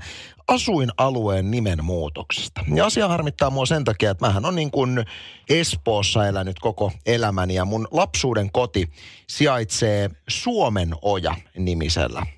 asuinalueen 0.49 1.50
nimenmuutoksesta. 1.50 2.64
Ja 2.75 2.87
asia 2.87 3.09
harmittaa 3.09 3.50
mua 3.50 3.66
sen 3.66 3.85
takia, 3.85 4.11
että 4.11 4.26
mähän 4.26 4.45
on 4.45 4.54
niin 4.54 4.71
kuin 4.71 5.04
Espoossa 5.49 6.26
elänyt 6.26 6.59
koko 6.59 6.92
elämäni 7.07 7.54
ja 7.54 7.64
mun 7.64 7.88
lapsuuden 7.90 8.52
koti 8.52 8.90
sijaitsee 9.28 10.11
Suomenoja 10.28 11.35
nimisellä 11.59 12.21
a- 12.21 12.38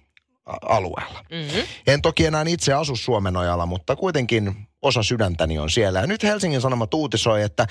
alueella. 0.63 1.25
Mm-hmm. 1.31 1.63
En 1.87 2.03
toki 2.03 2.27
enää 2.27 2.45
itse 2.49 2.73
asu 2.73 2.97
Suomenojalla, 2.97 3.67
mutta 3.67 3.97
kuitenkin 3.97 4.55
osa 4.83 5.03
sydäntäni 5.03 5.59
on 5.59 5.71
siellä. 5.71 6.01
Ja 6.01 6.07
nyt 6.07 6.23
Helsingin 6.23 6.61
Sanomat 6.61 6.95
uutisoi, 6.95 7.43
että 7.43 7.67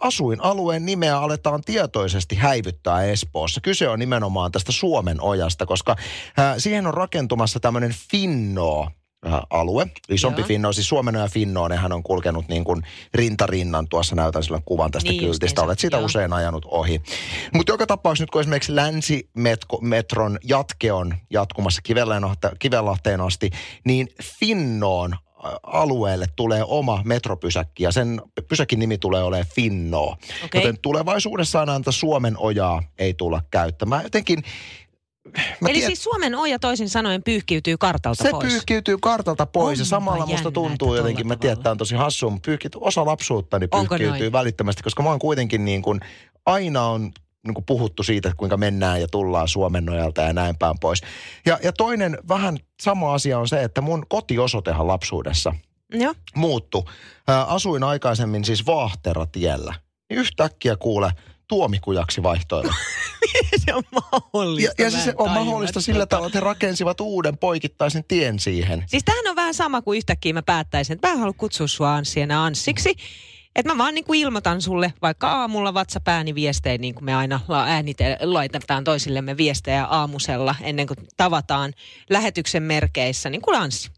asuinalueen 0.00 0.86
nimeä 0.86 1.18
aletaan 1.18 1.62
tietoisesti 1.62 2.36
häivyttää 2.36 3.04
Espoossa. 3.04 3.60
Kyse 3.60 3.88
on 3.88 3.98
nimenomaan 3.98 4.52
tästä 4.52 4.72
Suomen 4.72 5.20
ojasta, 5.20 5.66
koska 5.66 5.96
siihen 6.58 6.86
on 6.86 6.94
rakentumassa 6.94 7.60
tämmöinen 7.60 7.94
Finno 8.10 8.90
alue, 9.50 9.86
isompi 10.08 10.40
Joo. 10.40 10.46
Finno, 10.46 10.72
siis 10.72 10.88
Suomenoja 10.88 11.28
Finnoon, 11.28 11.70
nehän 11.70 11.92
on 11.92 12.02
kulkenut 12.02 12.48
niin 12.48 12.64
kuin 12.64 12.82
rintarinnan, 13.14 13.88
tuossa 13.88 14.16
näytän 14.16 14.42
sillä 14.42 14.60
kuvan 14.64 14.90
tästä 14.90 15.10
Niin 15.10 15.20
kyltistä, 15.24 15.62
olet 15.62 15.78
sitä 15.78 15.96
joo. 15.96 16.06
usein 16.06 16.32
ajanut 16.32 16.64
ohi. 16.64 17.02
Mutta 17.54 17.72
joka 17.72 17.86
tapauksessa 17.86 18.22
nyt 18.22 18.30
kun 18.30 18.40
esimerkiksi 18.40 18.76
Länsimetron 18.76 20.38
jatke 20.44 20.92
on 20.92 21.14
jatkumassa 21.30 21.82
Kivenlahte- 21.88 22.56
Kivenlahteen 22.58 23.20
asti, 23.20 23.50
niin 23.84 24.08
Finnoon 24.22 25.12
ä, 25.12 25.18
alueelle 25.62 26.26
tulee 26.36 26.64
oma 26.66 27.02
metropysäkki 27.04 27.82
ja 27.82 27.92
sen 27.92 28.20
pysäkin 28.48 28.78
nimi 28.78 28.98
tulee 28.98 29.22
olemaan 29.22 29.48
Finnoo. 29.54 30.16
Okei. 30.44 30.60
Joten 30.60 30.78
tulevaisuudessa 30.82 31.60
aina 31.60 31.80
Suomen 31.90 32.38
ojaa 32.38 32.82
ei 32.98 33.14
tulla 33.14 33.42
käyttämään. 33.50 34.02
Jotenkin 34.02 34.42
Mä 35.60 35.68
Eli 35.68 35.72
tiedän- 35.72 35.86
siis 35.86 36.02
Suomen 36.04 36.34
oja 36.34 36.58
toisin 36.58 36.88
sanoen 36.88 37.22
pyyhkiytyy 37.22 37.76
kartalta 37.76 38.22
se 38.22 38.30
pois. 38.30 38.52
pyyhkiytyy 38.52 38.98
kartalta 38.98 39.46
pois 39.46 39.78
ja 39.78 39.82
Onpa 39.82 39.88
samalla 39.88 40.26
musta 40.26 40.50
tuntuu 40.50 40.94
jotenkin, 40.94 41.26
mä 41.28 41.36
tiedän, 41.36 41.58
että 41.58 41.70
on 41.70 41.78
tosi 41.78 41.94
hassua, 41.96 42.30
mutta 42.30 42.46
pyyhkiytyy, 42.46 42.80
osa 42.84 43.06
lapsuuttani 43.06 43.68
pyyhkiytyy 43.68 44.32
välittömästi, 44.32 44.82
koska 44.82 45.02
mä 45.02 45.10
oon 45.10 45.18
kuitenkin 45.18 45.64
niin 45.64 45.82
kuin, 45.82 46.00
aina 46.46 46.82
on 46.82 47.12
niin 47.46 47.54
kuin 47.54 47.64
puhuttu 47.64 48.02
siitä, 48.02 48.32
kuinka 48.36 48.56
mennään 48.56 49.00
ja 49.00 49.08
tullaan 49.08 49.48
Suomen 49.48 49.84
nojalta 49.84 50.22
ja 50.22 50.32
näin 50.32 50.56
päin 50.58 50.78
pois. 50.80 51.00
Ja, 51.46 51.58
ja 51.62 51.72
toinen 51.72 52.18
vähän 52.28 52.58
sama 52.82 53.14
asia 53.14 53.38
on 53.38 53.48
se, 53.48 53.62
että 53.62 53.80
mun 53.80 54.06
kotiosoitehan 54.08 54.86
lapsuudessa 54.86 55.54
Joo. 55.92 56.14
muuttu. 56.34 56.88
Asuin 57.46 57.82
aikaisemmin 57.82 58.44
siis 58.44 58.66
Vaahteratiellä. 58.66 59.74
Niin 60.10 60.18
yhtäkkiä 60.20 60.76
kuule 60.76 61.10
tuomikujaksi 61.48 62.22
vaihtoilla. 62.22 62.74
se 63.66 63.74
on 63.74 63.82
mahdollista. 63.92 64.74
Ja, 64.78 64.84
ja 64.84 64.90
siis 64.90 65.04
se 65.04 65.14
on 65.16 65.30
mahdollista 65.30 65.80
sillä 65.80 66.04
tota- 66.04 66.06
tavalla, 66.06 66.26
että 66.26 66.38
he 66.38 66.44
rakensivat 66.44 67.00
uuden 67.00 67.38
poikittaisen 67.38 68.04
tien 68.08 68.38
siihen. 68.38 68.84
Siis 68.86 69.04
tämähän 69.04 69.26
on 69.30 69.36
vähän 69.36 69.54
sama 69.54 69.82
kuin 69.82 69.96
yhtäkkiä 69.96 70.32
mä 70.32 70.42
päättäisin, 70.42 70.94
että 70.94 71.08
mä 71.08 71.12
en 71.12 71.18
halua 71.18 71.34
kutsua 71.38 71.66
sua 71.66 71.94
Anssi 71.94 72.20
enää 72.20 72.44
Anssiksi. 72.44 72.94
Että 73.56 73.72
mä 73.72 73.78
vaan 73.78 73.94
niin 73.94 74.04
kuin 74.04 74.20
ilmoitan 74.20 74.62
sulle 74.62 74.94
vaikka 75.02 75.32
aamulla 75.32 75.72
WhatsApp-ääniviestejä, 75.72 76.78
niin 76.78 76.94
kuin 76.94 77.04
me 77.04 77.14
aina 77.14 77.40
äänite- 77.48 78.18
laitetaan 78.20 78.84
toisillemme 78.84 79.36
viestejä 79.36 79.84
aamusella 79.84 80.54
ennen 80.60 80.86
kuin 80.86 80.96
tavataan 81.16 81.72
lähetyksen 82.10 82.62
merkeissä. 82.62 83.30
Niin 83.30 83.42
kuin 83.42 83.58
Anssi, 83.58 83.90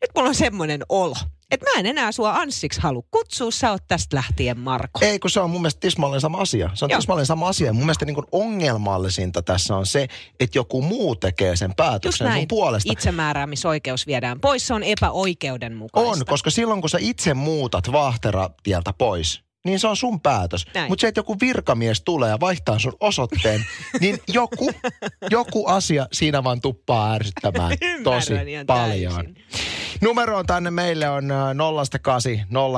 nyt 0.00 0.10
mulla 0.14 0.28
on 0.28 0.34
semmoinen 0.34 0.82
olo, 0.88 1.14
että 1.50 1.66
mä 1.70 1.80
en 1.80 1.86
enää 1.86 2.12
sua 2.12 2.32
Anssiksi 2.32 2.80
halua 2.80 3.02
kutsua, 3.10 3.50
sä 3.50 3.70
oot 3.70 3.82
tästä 3.88 4.16
lähtien 4.16 4.58
Marko. 4.58 5.00
Ei, 5.02 5.18
kun 5.18 5.30
se 5.30 5.40
on 5.40 5.50
mun 5.50 5.60
mielestä 5.60 5.80
tismalleen 5.80 6.20
sama 6.20 6.38
asia. 6.38 6.70
Se 6.74 6.84
on 6.84 6.90
Joo. 6.90 6.98
tismalleen 6.98 7.26
sama 7.26 7.48
asia. 7.48 7.72
Mun 7.72 7.82
mielestä 7.82 8.04
niin 8.04 8.16
ongelmallisinta 8.32 9.42
tässä 9.42 9.76
on 9.76 9.86
se, 9.86 10.08
että 10.40 10.58
joku 10.58 10.82
muu 10.82 11.16
tekee 11.16 11.56
sen 11.56 11.74
päätöksen 11.76 12.32
sun 12.32 12.48
puolesta. 12.48 12.92
Itsemääräämisoikeus 12.92 14.06
viedään 14.06 14.40
pois, 14.40 14.66
se 14.66 14.74
on 14.74 14.82
epäoikeudenmukaista. 14.82 16.10
On, 16.10 16.26
koska 16.26 16.50
silloin 16.50 16.80
kun 16.80 16.90
sä 16.90 16.98
itse 17.00 17.34
muutat 17.34 17.92
Vaahteratieltä 17.92 18.92
pois, 18.98 19.44
niin 19.64 19.80
se 19.80 19.88
on 19.88 19.96
sun 19.96 20.20
päätös. 20.20 20.66
Mutta 20.88 21.00
se, 21.00 21.08
että 21.08 21.18
joku 21.18 21.36
virkamies 21.40 22.02
tulee 22.04 22.30
ja 22.30 22.40
vaihtaa 22.40 22.78
sun 22.78 22.96
osoitteen, 23.00 23.66
niin 24.00 24.18
joku, 24.28 24.70
joku 25.30 25.66
asia 25.66 26.06
siinä 26.12 26.44
vaan 26.44 26.60
tuppaa 26.60 27.12
ärsyttämään 27.12 27.78
tosi 28.04 28.32
paljon. 28.34 28.66
täysin. 28.66 29.36
Numero 30.04 30.38
on 30.38 30.46
tänne 30.46 30.70
meille 30.70 31.08
on 31.08 31.30
äh, 31.30 31.54
08 32.02 32.22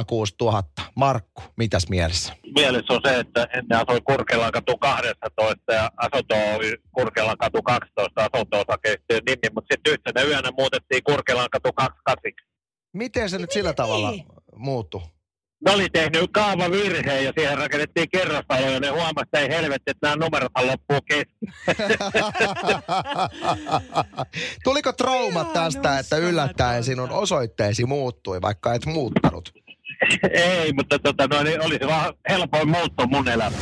06000. 0.06 0.82
Markku, 0.94 1.42
mitäs 1.56 1.88
mielessä? 1.88 2.32
mielessä 2.54 2.92
on 2.92 3.00
se, 3.04 3.18
että 3.18 3.46
ennen 3.54 3.78
asui 3.78 4.00
Kurkelan 4.00 4.52
katu 4.52 4.78
12 4.78 5.72
ja 5.72 5.90
asunto 5.96 6.34
oli 6.56 6.76
Kurkelan 6.92 7.38
katu 7.38 7.62
12 7.62 8.28
asunto-osakeyhtiön 8.32 9.22
nimi, 9.26 9.54
mutta 9.54 9.74
sitten 9.74 9.92
yhtenä 9.92 10.22
yönä 10.22 10.50
muutettiin 10.58 11.04
Kurkelan 11.04 11.48
katu 11.50 11.72
28. 11.72 12.48
Miten 12.92 13.30
se 13.30 13.38
nyt 13.38 13.50
sillä 13.50 13.72
tavalla 13.72 14.12
muuttui? 14.56 15.02
Ne 15.66 15.72
oli 15.72 15.88
tehnyt 15.92 16.30
kaavavirheen 16.32 17.24
ja 17.24 17.32
siihen 17.38 17.58
rakennettiin 17.58 18.08
kerrostalo 18.12 18.60
ja 18.60 18.80
ne 18.80 18.88
huomasi, 18.88 19.22
että 19.22 19.38
ei 19.38 19.48
helvetti, 19.48 19.90
että 19.90 20.06
nämä 20.06 20.24
numerot 20.24 20.52
loppuu 20.62 20.98
kesken. 21.08 21.48
Tuliko 24.64 24.92
traumat 24.92 25.42
Ihan 25.42 25.52
tästä, 25.52 25.98
että 25.98 26.16
yllättäen 26.16 26.84
sinun 26.84 27.10
osoitteesi 27.10 27.86
muuttui, 27.86 28.42
vaikka 28.42 28.74
et 28.74 28.86
muuttanut? 28.86 29.52
ei, 30.30 30.72
mutta 30.72 30.98
tota, 30.98 31.26
no, 31.26 31.42
niin 31.42 31.64
oli 31.64 31.78
se 31.80 31.86
vaan 31.86 32.14
helpoin 32.28 32.68
muutto 32.68 33.06
mun 33.06 33.28
elämä. 33.28 33.56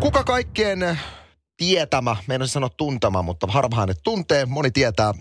Kuka 0.00 0.24
kaikkien 0.24 0.98
tietämä, 1.56 2.16
meidän 2.26 2.48
sanoa 2.48 2.70
tuntema, 2.76 3.22
mutta 3.22 3.46
harvahan 3.46 3.88
ne 3.88 3.94
tuntee, 4.04 4.46
moni 4.46 4.70
tietää, 4.70 5.12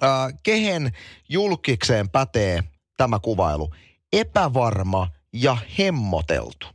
ää, 0.00 0.30
kehen 0.42 0.92
julkikseen 1.28 2.08
pätee 2.08 2.62
tämä 2.96 3.18
kuvailu? 3.18 3.70
Epävarma 4.12 5.08
ja 5.32 5.56
hemmoteltu. 5.78 6.66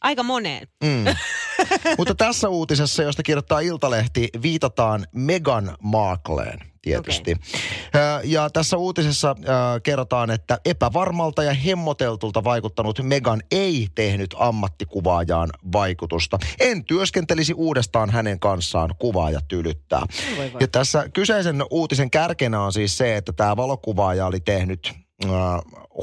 Aika 0.00 0.22
moneen. 0.22 0.68
Mm. 0.84 1.04
Mutta 1.98 2.14
tässä 2.14 2.48
uutisessa, 2.48 3.02
josta 3.02 3.22
kirjoittaa 3.22 3.60
Iltalehti, 3.60 4.28
viitataan 4.42 5.06
Meghan 5.12 5.76
Markleen 5.82 6.60
tietysti. 6.82 7.32
Okay. 7.32 8.24
Ja 8.24 8.50
tässä 8.50 8.76
uutisessa 8.76 9.36
kerrotaan, 9.82 10.30
että 10.30 10.58
epävarmalta 10.64 11.42
ja 11.42 11.54
hemmoteltulta 11.54 12.44
vaikuttanut 12.44 13.00
Meghan 13.02 13.42
ei 13.50 13.88
tehnyt 13.94 14.34
ammattikuvaajaan 14.38 15.50
vaikutusta. 15.72 16.38
En 16.60 16.84
työskentelisi 16.84 17.52
uudestaan 17.54 18.10
hänen 18.10 18.40
kanssaan, 18.40 18.94
kuvaaja 18.98 19.40
tylyttää. 19.48 20.02
Voi 20.36 20.52
voi. 20.52 20.60
Ja 20.60 20.68
tässä 20.68 21.08
kyseisen 21.08 21.64
uutisen 21.70 22.10
kärkenä 22.10 22.62
on 22.62 22.72
siis 22.72 22.98
se, 22.98 23.16
että 23.16 23.32
tämä 23.32 23.56
valokuvaaja 23.56 24.26
oli 24.26 24.40
tehnyt 24.40 24.92
äh, 25.24 25.30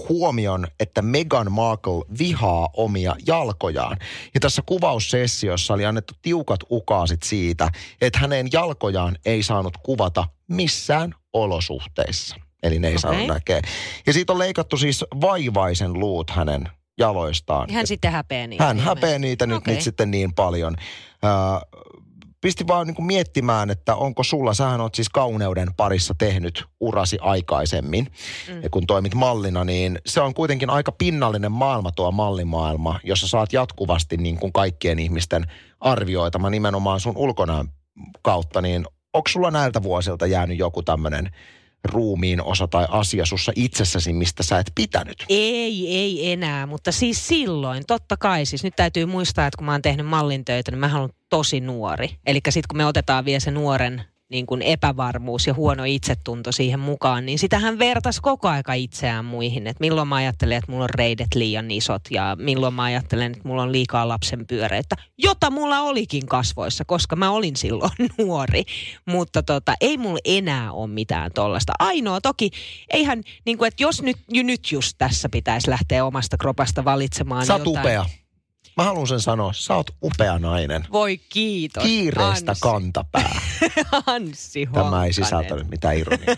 huomion, 0.10 0.68
että 0.80 1.02
Meghan 1.02 1.52
Markle 1.52 2.06
vihaa 2.20 2.70
omia 2.74 3.16
jalkojaan. 3.28 3.98
Ja 4.34 4.40
tässä 4.40 4.62
kuvaussessiossa 4.66 5.74
oli 5.74 5.86
annettu 5.86 6.14
tiukat 6.22 6.60
ukaasit 6.72 7.24
siitä, 7.24 7.70
että 8.02 8.20
hänen 8.20 8.48
jalkojaan 8.54 9.18
ei 9.26 9.44
saanut 9.44 9.78
kuvata 9.78 10.28
missään 10.48 11.16
olosuhteissa. 11.34 12.36
Eli 12.64 12.80
ne 12.80 12.88
ei 12.88 12.94
okay. 12.94 13.02
saanut 13.02 13.28
näkee. 13.28 13.62
Ja 14.08 14.14
siitä 14.14 14.34
on 14.34 14.40
leikattu 14.40 14.78
siis 14.78 15.06
vaivaisen 15.22 15.94
luut 15.94 16.30
hänen 16.30 16.70
jaloistaan. 16.98 17.70
Hän 17.70 17.88
sitten 17.88 18.12
häpeää 18.12 18.48
niitä. 18.48 18.64
Hän 18.64 18.78
ilmeisesti. 18.78 19.02
häpeää 19.02 19.20
niitä 19.20 19.48
nyt, 19.48 19.58
Okei. 19.58 19.74
nyt 19.74 19.84
sitten 19.84 20.12
niin 20.12 20.34
paljon. 20.34 20.76
Ää, 21.24 21.62
pisti 22.46 22.68
vaan 22.68 22.88
niin 22.88 22.96
kuin 22.96 23.06
miettimään, 23.06 23.70
että 23.70 23.96
onko 23.96 24.24
sulla, 24.24 24.54
sähän 24.54 24.82
oot 24.82 24.96
siis 24.96 25.10
kauneuden 25.10 25.68
parissa 25.78 26.16
tehnyt 26.18 26.66
urasi 26.80 27.18
aikaisemmin, 27.22 28.08
mm. 28.50 28.64
ja 28.64 28.70
kun 28.70 28.88
toimit 28.88 29.16
mallina, 29.16 29.64
niin 29.64 30.00
se 30.06 30.22
on 30.22 30.34
kuitenkin 30.34 30.70
aika 30.70 30.92
pinnallinen 30.92 31.52
maailma 31.52 31.92
tuo 31.92 32.12
mallimaailma, 32.12 33.00
jossa 33.04 33.28
saat 33.28 33.54
jatkuvasti 33.54 34.18
niin 34.18 34.38
kuin 34.38 34.54
kaikkien 34.54 35.00
ihmisten 35.00 35.46
arvioitama 35.80 36.50
nimenomaan 36.50 37.00
sun 37.00 37.18
ulkonäön 37.18 37.68
kautta, 38.22 38.62
niin 38.62 38.86
onko 39.14 39.28
sulla 39.30 39.52
näiltä 39.52 39.84
vuosilta 39.84 40.26
jäänyt 40.26 40.58
joku 40.58 40.84
tämmöinen 40.84 41.30
ruumiin 41.86 42.42
osa 42.42 42.68
tai 42.68 42.86
asia 42.90 43.26
sussa 43.26 43.52
itsessäsi, 43.56 44.14
mistä 44.14 44.44
sä 44.44 44.60
et 44.60 44.72
pitänyt? 44.76 45.26
Ei, 45.30 45.96
ei 45.98 46.32
enää, 46.32 46.66
mutta 46.66 46.92
siis 46.92 47.28
silloin, 47.28 47.84
totta 47.88 48.18
kai. 48.18 48.46
Siis 48.46 48.64
nyt 48.64 48.76
täytyy 48.76 49.06
muistaa, 49.06 49.48
että 49.48 49.58
kun 49.58 49.66
mä 49.66 49.72
oon 49.72 49.82
tehnyt 49.82 50.06
mallintöitä, 50.06 50.72
niin 50.72 50.80
mä 50.80 51.00
olen 51.00 51.10
tosi 51.30 51.60
nuori. 51.60 52.10
Eli 52.26 52.40
sitten 52.50 52.68
kun 52.70 52.78
me 52.78 52.86
otetaan 52.86 53.26
vielä 53.26 53.40
se 53.40 53.52
nuoren 53.52 54.06
niin 54.30 54.46
kuin 54.46 54.62
epävarmuus 54.62 55.48
ja 55.48 55.54
huono 55.54 55.84
itsetunto 55.84 56.52
siihen 56.52 56.80
mukaan, 56.80 57.26
niin 57.26 57.40
sitähän 57.40 57.80
vertas 57.80 58.22
koko 58.22 58.48
aika 58.48 58.74
itseään 58.74 59.26
muihin. 59.26 59.68
Että 59.68 59.82
milloin 59.82 60.08
mä 60.08 60.16
ajattelen, 60.16 60.58
että 60.58 60.72
mulla 60.72 60.84
on 60.84 60.90
reidet 60.90 61.28
liian 61.36 61.72
isot 61.72 62.02
ja 62.12 62.38
milloin 62.40 62.74
mä 62.74 62.84
ajattelen, 62.84 63.32
että 63.32 63.48
mulla 63.48 63.64
on 63.64 63.72
liikaa 63.72 64.08
lapsen 64.08 64.48
pyöreitä, 64.48 64.96
jota 65.18 65.52
mulla 65.52 65.80
olikin 65.80 66.26
kasvoissa, 66.26 66.86
koska 66.86 67.16
mä 67.16 67.32
olin 67.32 67.56
silloin 67.56 67.92
nuori. 68.20 68.64
Mutta 69.06 69.44
tota, 69.44 69.74
ei 69.82 69.98
mulla 69.98 70.20
enää 70.26 70.72
ole 70.72 70.88
mitään 70.88 71.32
tollasta. 71.32 71.74
Ainoa 71.80 72.22
toki, 72.22 72.52
eihän, 72.94 73.24
niin 73.46 73.58
kuin, 73.58 73.68
että 73.68 73.84
jos 73.84 74.02
nyt, 74.02 74.18
nyt 74.44 74.72
just 74.72 74.96
tässä 74.98 75.30
pitäisi 75.30 75.70
lähteä 75.70 76.06
omasta 76.06 76.38
kropasta 76.38 76.86
valitsemaan 76.86 77.46
Sä 77.46 77.54
jotain. 77.54 77.80
upea. 77.80 78.06
Mä 78.78 78.84
haluan 78.84 79.08
sen 79.08 79.20
sanoa, 79.22 79.54
sä 79.54 79.76
oot 79.76 79.88
upea 80.04 80.40
nainen. 80.40 80.86
Voi 80.92 81.18
kiitos. 81.18 81.84
Kiireistä 81.84 82.52
Anssi. 82.52 82.62
kantapää. 82.62 83.42
Anssi 84.06 84.66
Tämä 84.66 84.80
ei 84.80 84.84
Honkanen. 84.84 85.14
sisältänyt 85.14 85.70
mitään 85.70 85.98
ironiaa. 85.98 86.36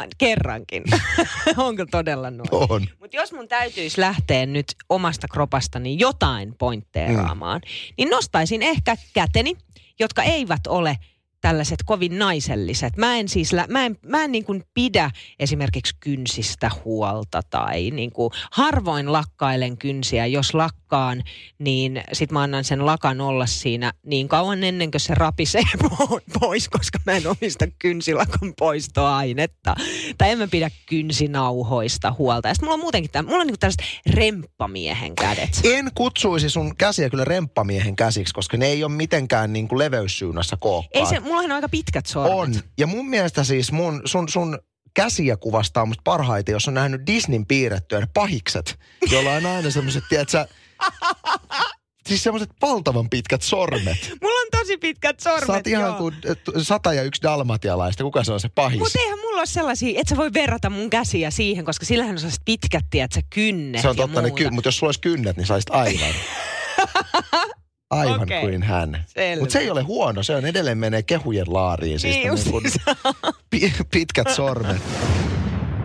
Kerrankin. 0.18 0.82
Onko 1.56 1.86
todella 1.90 2.30
noin? 2.30 2.48
On. 2.52 2.86
Mutta 3.00 3.16
jos 3.16 3.32
mun 3.32 3.48
täytyisi 3.48 4.00
lähteä 4.00 4.46
nyt 4.46 4.66
omasta 4.88 5.28
kropastani 5.28 5.96
jotain 5.98 6.54
pointteeraamaan, 6.58 7.60
mm. 7.64 7.94
niin 7.98 8.10
nostaisin 8.10 8.62
ehkä 8.62 8.96
käteni, 9.12 9.56
jotka 10.00 10.22
eivät 10.22 10.66
ole 10.66 10.98
tällaiset 11.40 11.78
kovin 11.84 12.18
naiselliset. 12.18 12.96
Mä 12.96 13.16
en 13.16 13.28
siis, 13.28 13.52
lä- 13.52 13.66
mä 13.68 13.86
en, 13.86 13.98
mä 14.06 14.24
en 14.24 14.32
niin 14.32 14.44
kuin 14.44 14.64
pidä 14.74 15.10
esimerkiksi 15.38 15.96
kynsistä 16.00 16.70
huolta 16.84 17.40
tai 17.50 17.90
niin 17.90 18.12
kuin 18.12 18.30
harvoin 18.52 19.12
lakkailen 19.12 19.78
kynsiä. 19.78 20.26
Jos 20.26 20.54
lakkaan, 20.94 21.22
niin 21.58 22.02
sit 22.12 22.32
mä 22.32 22.42
annan 22.42 22.64
sen 22.64 22.86
lakan 22.86 23.20
olla 23.20 23.46
siinä 23.46 23.92
niin 24.06 24.28
kauan 24.28 24.64
ennen 24.64 24.90
kuin 24.90 25.00
se 25.00 25.14
rapisee 25.14 25.62
po- 25.84 26.20
pois, 26.40 26.68
koska 26.68 26.98
mä 27.06 27.12
en 27.12 27.26
omista 27.26 27.66
kynsilakon 27.78 28.54
poistoainetta. 28.58 29.74
Tai 30.18 30.30
en 30.30 30.38
mä 30.38 30.48
pidä 30.48 30.70
kynsinauhoista 30.86 32.14
huolta. 32.18 32.48
Ja 32.48 32.54
sit 32.54 32.62
mulla 32.62 32.74
on 32.74 32.80
muutenkin, 32.80 33.10
täm, 33.10 33.26
mulla 33.26 33.40
on 33.40 33.46
niin 33.46 33.58
tällaiset 33.58 33.82
remppamiehen 34.14 35.14
kädet. 35.14 35.60
En 35.64 35.90
kutsuisi 35.94 36.50
sun 36.50 36.76
käsiä 36.76 37.10
kyllä 37.10 37.24
remppamiehen 37.24 37.96
käsiksi, 37.96 38.34
koska 38.34 38.56
ne 38.56 38.66
ei 38.66 38.84
ole 38.84 38.92
mitenkään 38.92 39.52
niin 39.52 39.68
kuin 39.68 39.78
leveyssyynässä 39.78 40.56
kookkaat. 40.60 40.90
Ei 40.94 41.06
se, 41.06 41.20
mullahan 41.20 41.44
on 41.44 41.52
aika 41.52 41.68
pitkät 41.68 42.06
sormet. 42.06 42.34
On. 42.34 42.54
Ja 42.78 42.86
mun 42.86 43.08
mielestä 43.08 43.44
siis 43.44 43.72
mun, 43.72 44.02
sun, 44.04 44.28
sun 44.28 44.58
käsiä 44.94 45.36
kuvastaa 45.36 45.86
musta 45.86 46.02
parhaiten, 46.04 46.52
jos 46.52 46.68
on 46.68 46.74
nähnyt 46.74 47.06
Disneyn 47.06 47.46
piirrettyä 47.46 48.00
ne 48.00 48.08
pahikset, 48.14 48.78
joilla 49.10 49.30
on 49.30 49.46
aina 49.46 49.70
semmoiset, 49.70 50.04
tiedätkö, 50.08 50.46
siis 52.08 52.22
semmoiset 52.22 52.50
valtavan 52.62 53.10
pitkät 53.10 53.42
sormet. 53.42 54.10
Mulla 54.22 54.40
on 54.40 54.46
tosi 54.60 54.76
pitkät 54.76 55.20
sormet, 55.20 55.46
Sä 55.46 55.52
oot 55.52 55.66
ihan 55.66 55.84
joo. 55.84 55.96
kuin 55.98 56.14
sata 56.62 56.92
ja 56.92 57.02
yksi 57.02 57.22
dalmatialaista. 57.22 58.04
Kuka 58.04 58.24
se 58.24 58.32
on 58.32 58.40
se 58.40 58.48
pahis? 58.54 58.78
Mutta 58.78 58.98
eihän 59.00 59.18
mulla 59.18 59.38
ole 59.38 59.46
sellaisia, 59.46 60.00
että 60.00 60.10
sä 60.10 60.16
voi 60.16 60.32
verrata 60.32 60.70
mun 60.70 60.90
käsiä 60.90 61.30
siihen, 61.30 61.64
koska 61.64 61.86
sillähän 61.86 62.12
on 62.12 62.18
sellaiset 62.18 62.42
pitkät, 62.44 62.84
tiedät 62.90 63.12
sä, 63.12 63.20
kynnet 63.30 63.82
se 63.82 63.88
on 63.88 63.96
totta, 63.96 64.22
ne 64.22 64.30
ky- 64.30 64.50
mutta 64.50 64.68
jos 64.68 64.78
sulla 64.78 64.88
olisi 64.88 65.00
kynnet, 65.00 65.36
niin 65.36 65.46
saisit 65.46 65.70
aivan. 65.70 66.14
Aivan 67.90 68.22
Okei. 68.22 68.40
kuin 68.40 68.62
hän. 68.62 69.04
Mutta 69.40 69.52
se 69.52 69.58
ei 69.58 69.70
ole 69.70 69.82
huono, 69.82 70.22
se 70.22 70.36
on 70.36 70.46
edelleen 70.46 70.78
menee 70.78 71.02
kehujen 71.02 71.46
laariin. 71.48 72.00
Siis 72.00 72.14
Niin 72.14 72.28
tämmönen 72.28 73.72
kun 73.76 73.86
pitkät 73.90 74.30
sormet. 74.30 74.82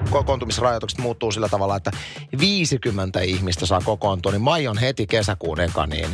Kokoontumisrajoitukset 0.09 0.99
muuttuu 0.99 1.31
sillä 1.31 1.49
tavalla, 1.49 1.75
että 1.75 1.91
50 2.39 3.21
ihmistä 3.21 3.65
saa 3.65 3.81
kokoontua, 3.81 4.31
niin 4.31 4.41
Mai 4.41 4.67
on 4.67 4.77
heti 4.77 5.07
kesäkuun 5.07 5.59
eka, 5.59 5.87
niin 5.87 6.13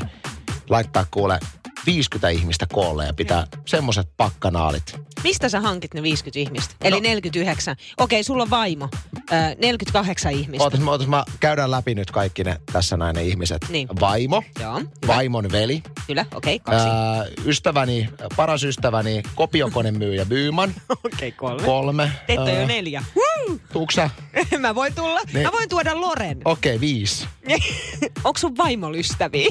laittaa 0.69 1.05
kuule 1.11 1.39
50 1.85 2.29
ihmistä 2.29 2.65
koolle 2.73 3.05
ja 3.05 3.13
pitää 3.13 3.47
semmoiset 3.65 4.09
pakkanaalit. 4.17 4.99
Mistä 5.25 5.49
sä 5.49 5.61
hankit 5.61 5.93
ne 5.93 6.01
50 6.03 6.39
ihmistä? 6.39 6.75
Eli 6.81 6.95
No. 6.95 7.01
49. 7.01 7.75
Okei, 7.97 8.23
sulla 8.23 8.43
on 8.43 8.49
vaimo. 8.49 8.89
Ö, 9.31 9.35
48 9.61 10.31
ihmistä. 10.31 10.63
Ootas, 10.63 10.79
mä, 10.79 10.91
ootas, 10.91 11.07
mä 11.07 11.23
käydään 11.39 11.71
läpi 11.71 11.95
nyt 11.95 12.11
kaikki 12.11 12.43
ne 12.43 12.59
tässä 12.73 12.97
näin 12.97 13.15
ne 13.15 13.23
ihmiset. 13.23 13.57
Niin. 13.69 13.87
Vaimo, 13.99 14.43
Joo, 14.59 14.75
hyvä. 14.77 14.87
vaimon 15.07 15.51
veli, 15.51 15.83
Kyllä, 16.07 16.25
okei, 16.35 16.59
kaksi. 16.59 16.87
ää, 16.87 17.25
ystäväni, 17.45 18.09
paras 18.35 18.63
ystäväni, 18.63 19.23
kopiokonemyyjä 19.35 20.25
Byyman, 20.25 20.73
Okei, 21.05 21.31
kolme. 21.31 21.63
kolme. 21.65 22.11
Teitä 22.27 22.51
jo 22.51 22.67
neljä. 22.67 23.03
Tuuksa? 23.73 24.09
Mä 24.59 24.75
voin 24.75 24.95
tulla. 24.95 25.19
Ne- 25.33 25.43
Mä 25.43 25.51
voin 25.51 25.69
tuoda 25.69 26.01
Loren. 26.01 26.41
Okei, 26.45 26.75
okay, 26.75 26.81
viisi. 26.81 27.27
Onko 28.23 28.37
sun 28.39 28.57
vaimolystäviä? 28.57 29.49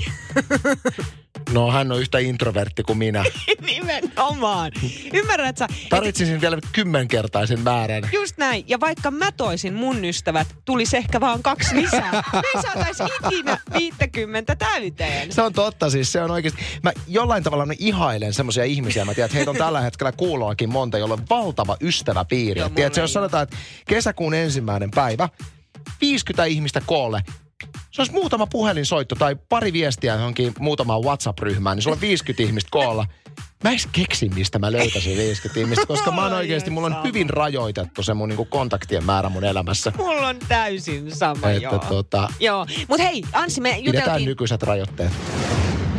No 1.53 1.71
hän 1.71 1.93
on 1.93 2.01
yhtä 2.01 2.19
introvertti 2.19 2.83
kuin 2.83 2.99
minä. 2.99 3.25
Nimenomaan. 3.67 4.73
Ymmärrät 5.13 5.57
sä? 5.57 5.69
Tarvitsisin 5.91 6.41
vielä 6.41 6.59
kymmenkertaisen 6.73 7.61
määrän. 7.61 8.09
Just 8.13 8.39
näin. 8.39 8.65
Ja 8.67 8.81
vaikka 8.81 9.11
mä 9.11 9.33
toisin 9.33 9.75
mun 9.75 10.05
ystävät, 10.05 10.47
tulisi 10.65 10.97
ehkä 10.97 11.21
vaan 11.21 11.43
kaksi 11.43 11.77
lisää. 11.77 12.23
Me 12.33 12.43
ei 12.55 12.63
saatais 12.63 12.99
ikinä 13.31 13.59
50 13.79 14.57
täyteen. 14.57 15.33
Se 15.33 15.43
on 15.43 15.53
totta 15.53 15.91
siis, 15.91 16.13
se 16.13 16.23
on 16.23 16.31
oikeasti. 16.31 16.63
Mä 16.83 16.93
jollain 17.09 17.43
tavalla 17.43 17.67
mä 17.67 17.75
ihailen 17.79 18.33
semmoisia 18.35 18.65
ihmisiä. 18.65 19.05
Mä 19.05 19.15
tiedän, 19.15 19.27
että 19.27 19.37
heitä 19.37 19.51
on 19.51 19.57
tällä 19.57 19.81
hetkellä 19.81 20.13
kuulollakin 20.13 20.73
monta, 20.73 20.99
jolla 20.99 21.15
on 21.15 21.27
valtava 21.31 21.77
ystäväpiiri. 21.81 22.61
Joo, 22.61 22.67
Et 22.67 22.75
Tiedätkö, 22.75 23.01
jos 23.01 23.13
sanotaan, 23.13 23.43
että 23.43 23.57
kesäkuun 23.89 24.35
ensimmäinen 24.35 24.91
päivä, 24.91 25.29
50 26.01 26.45
ihmistä 26.45 26.83
koolle, 26.87 27.21
se 27.95 28.03
olisi 28.03 28.13
muutama 28.13 28.47
puhelinsoitto 28.47 29.15
tai 29.15 29.37
pari 29.49 29.73
viestiä 29.73 30.15
johonkin 30.15 30.55
muutamaan 30.59 31.03
WhatsApp-ryhmään, 31.03 31.77
niin 31.77 31.83
sulla 31.83 31.95
on 31.95 32.01
50 32.01 32.43
ihmistä 32.43 32.69
koolla. 32.71 33.07
Mä 33.65 33.71
en 33.71 33.75
edes 33.75 33.89
keksi, 33.93 34.29
mistä 34.29 34.59
mä 34.59 34.73
löytäisin 34.73 35.17
50 35.17 35.61
ihmistä, 35.61 35.87
koska 35.87 36.11
mä 36.11 36.23
oon 36.23 36.33
oikeasti, 36.33 36.71
ihan 36.71 36.75
mulla 36.83 36.97
on 36.97 37.05
hyvin 37.05 37.31
rajoitettu 37.31 38.03
se 38.03 38.15
mun 38.15 38.29
niinku 38.29 38.45
kontaktien 38.45 39.05
määrä 39.05 39.29
mun 39.29 39.45
elämässä. 39.45 39.93
Mulla 39.97 40.29
on 40.29 40.37
täysin 40.49 41.17
sama, 41.17 41.51
Että 41.51 41.63
joo. 41.63 41.79
tota, 41.79 42.29
Joo, 42.41 42.67
mutta 42.89 43.03
hei, 43.03 43.23
Ansi, 43.33 43.61
me 43.61 43.69
pidetään 43.69 43.95
juteltiin 43.95 44.27
nykyiset 44.27 44.63
rajoitteet. 44.63 45.13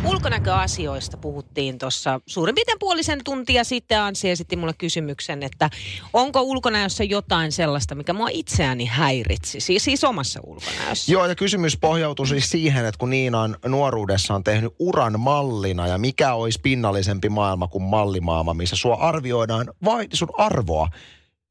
Ulkonäköasioista 0.06 1.16
puhuttiin 1.16 1.78
tuossa 1.78 2.20
suurin 2.26 2.54
piirtein 2.54 2.78
puolisen 2.80 3.20
tuntia 3.24 3.64
sitten. 3.64 4.00
Ansi 4.00 4.30
esitti 4.30 4.56
mulle 4.56 4.72
kysymyksen, 4.78 5.42
että 5.42 5.70
onko 6.12 6.42
ulkonäössä 6.42 7.04
jotain 7.04 7.52
sellaista, 7.52 7.94
mikä 7.94 8.12
mua 8.12 8.28
itseäni 8.30 8.86
häiritsi, 8.86 9.60
siis, 9.60 9.84
siis 9.84 10.04
omassa 10.04 10.40
ulkonäössä. 10.42 11.12
Joo, 11.12 11.26
ja 11.26 11.34
kysymys 11.34 11.76
pohjautuu 11.76 12.26
siis 12.26 12.50
siihen, 12.50 12.86
että 12.86 12.98
kun 12.98 13.10
Niina 13.10 13.40
on 13.40 13.56
nuoruudessaan 13.66 14.44
tehnyt 14.44 14.74
uran 14.78 15.20
mallina, 15.20 15.86
ja 15.86 15.98
mikä 15.98 16.34
olisi 16.34 16.60
pinnallisempi 16.62 17.28
maailma 17.28 17.68
kuin 17.68 17.84
mallimaailma, 17.84 18.54
missä 18.54 18.76
sua 18.76 18.94
arvioidaan 18.94 19.72
vain 19.84 20.08
sun 20.12 20.28
arvoa. 20.38 20.88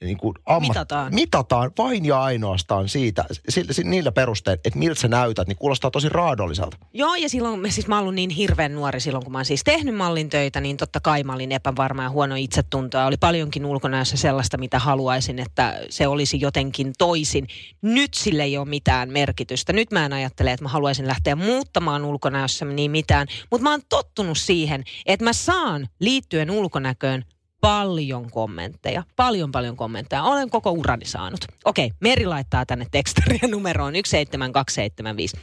Niin 0.04 0.18
kuin 0.18 0.36
Mitataan. 0.60 1.14
mitataan 1.16 1.72
vain 1.78 2.06
ja 2.06 2.22
ainoastaan 2.22 2.90
siitä, 2.90 3.26
sillä, 3.50 3.74
sillä, 3.74 3.90
niillä 3.90 4.12
perusteilla, 4.12 4.62
että 4.66 4.80
miltä 4.80 5.02
sä 5.02 5.08
näytät, 5.08 5.48
niin 5.48 5.58
kuulostaa 5.58 5.92
tosi 5.92 6.10
raadolliselta. 6.10 6.78
Joo, 6.94 7.16
ja 7.16 7.30
silloin 7.30 7.72
siis 7.72 7.88
mä 7.88 8.00
ollut 8.00 8.16
niin 8.16 8.30
hirveän 8.30 8.76
nuori 8.76 9.00
silloin, 9.00 9.24
kun 9.24 9.32
mä 9.32 9.38
oon 9.38 9.46
siis 9.46 9.64
tehnyt 9.64 9.96
mallin 9.96 10.30
töitä, 10.30 10.62
niin 10.62 10.78
totta 10.78 11.00
kai 11.00 11.24
mä 11.24 11.34
olin 11.34 11.52
epävarma 11.52 12.04
ja 12.04 12.10
huono 12.10 12.36
itsetuntoa. 12.36 13.06
Oli 13.06 13.18
paljonkin 13.18 13.66
ulkonäössä 13.66 14.18
sellaista, 14.18 14.58
mitä 14.58 14.80
haluaisin, 14.80 15.40
että 15.40 15.80
se 15.90 16.08
olisi 16.08 16.42
jotenkin 16.42 16.94
toisin. 16.98 17.48
Nyt 17.82 18.14
sille 18.14 18.44
ei 18.44 18.58
ole 18.58 18.68
mitään 18.68 19.10
merkitystä. 19.10 19.74
Nyt 19.74 19.92
mä 19.92 20.06
en 20.06 20.14
ajattele, 20.14 20.52
että 20.52 20.64
mä 20.64 20.70
haluaisin 20.70 21.08
lähteä 21.08 21.36
muuttamaan 21.36 22.06
ulkonäössä 22.06 22.66
niin 22.66 22.92
mitään. 22.92 23.28
Mutta 23.52 23.64
mä 23.64 23.72
oon 23.72 23.82
tottunut 23.90 24.38
siihen, 24.38 24.84
että 25.06 25.24
mä 25.24 25.34
saan 25.34 25.88
liittyen 26.00 26.52
ulkonäköön 26.52 27.26
paljon 27.66 28.32
kommentteja. 28.32 29.04
Paljon, 29.16 29.52
paljon 29.52 29.78
kommentteja. 29.78 30.24
Olen 30.24 30.50
koko 30.50 30.72
urani 30.72 31.06
saanut. 31.06 31.46
Okei, 31.66 31.92
Meri 32.00 32.26
laittaa 32.26 32.66
tänne 32.66 32.86
tekstaria 32.92 33.48
numeroon 33.48 33.94
17275 33.94 35.38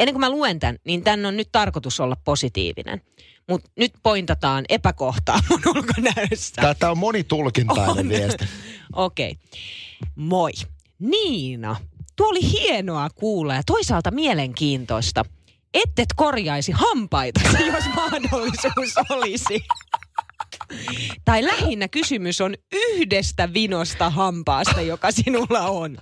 ennen 0.00 0.14
kuin 0.14 0.20
mä 0.20 0.30
luen 0.30 0.58
tämän, 0.58 0.76
niin 0.84 1.04
tämän 1.04 1.26
on 1.26 1.36
nyt 1.36 1.48
tarkoitus 1.52 2.00
olla 2.00 2.16
positiivinen. 2.24 3.00
Mutta 3.48 3.70
nyt 3.76 3.92
pointataan 4.02 4.64
epäkohtaa 4.68 5.40
mun 5.50 5.60
ulkonäössä. 5.66 6.74
Tämä 6.78 6.92
on 6.92 6.98
monitulkintainen 6.98 7.98
On. 7.98 8.08
viesti. 8.08 8.44
Okei. 8.92 9.36
Moi. 10.14 10.50
Niina, 10.98 11.76
tuo 12.16 12.28
oli 12.28 12.50
hienoa 12.52 13.08
kuulla 13.14 13.54
ja 13.54 13.62
toisaalta 13.66 14.10
mielenkiintoista. 14.10 15.24
Ettet 15.74 16.08
korjaisi 16.16 16.72
hampaita, 16.72 17.40
jos 17.72 17.84
mahdollisuus 17.94 18.94
olisi. 19.10 19.64
Tai 21.24 21.44
lähinnä 21.44 21.88
kysymys 21.88 22.40
on 22.40 22.54
yhdestä 22.72 23.52
vinosta 23.52 24.10
hampaasta, 24.10 24.80
joka 24.80 25.10
sinulla 25.10 25.60
on. 25.60 25.98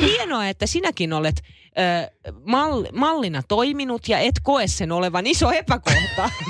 Hienoa, 0.00 0.48
että 0.48 0.66
sinäkin 0.66 1.12
olet 1.12 1.42
ö, 1.44 2.10
mall, 2.44 2.84
mallina 2.92 3.42
toiminut 3.42 4.08
ja 4.08 4.18
et 4.18 4.34
koe 4.42 4.66
sen 4.66 4.92
olevan 4.92 5.26
iso 5.26 5.50
epäkohta. 5.50 6.30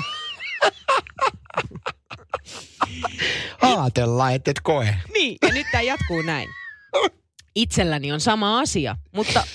Aatellaan, 3.61 4.33
että 4.33 4.51
et 4.51 4.59
koe. 4.63 4.95
Niin, 5.13 5.37
ja 5.41 5.53
nyt 5.53 5.67
tämä 5.71 5.81
jatkuu 5.81 6.21
näin. 6.21 6.49
Itselläni 7.55 8.11
on 8.11 8.21
sama 8.21 8.59
asia, 8.59 8.95
mutta 9.11 9.47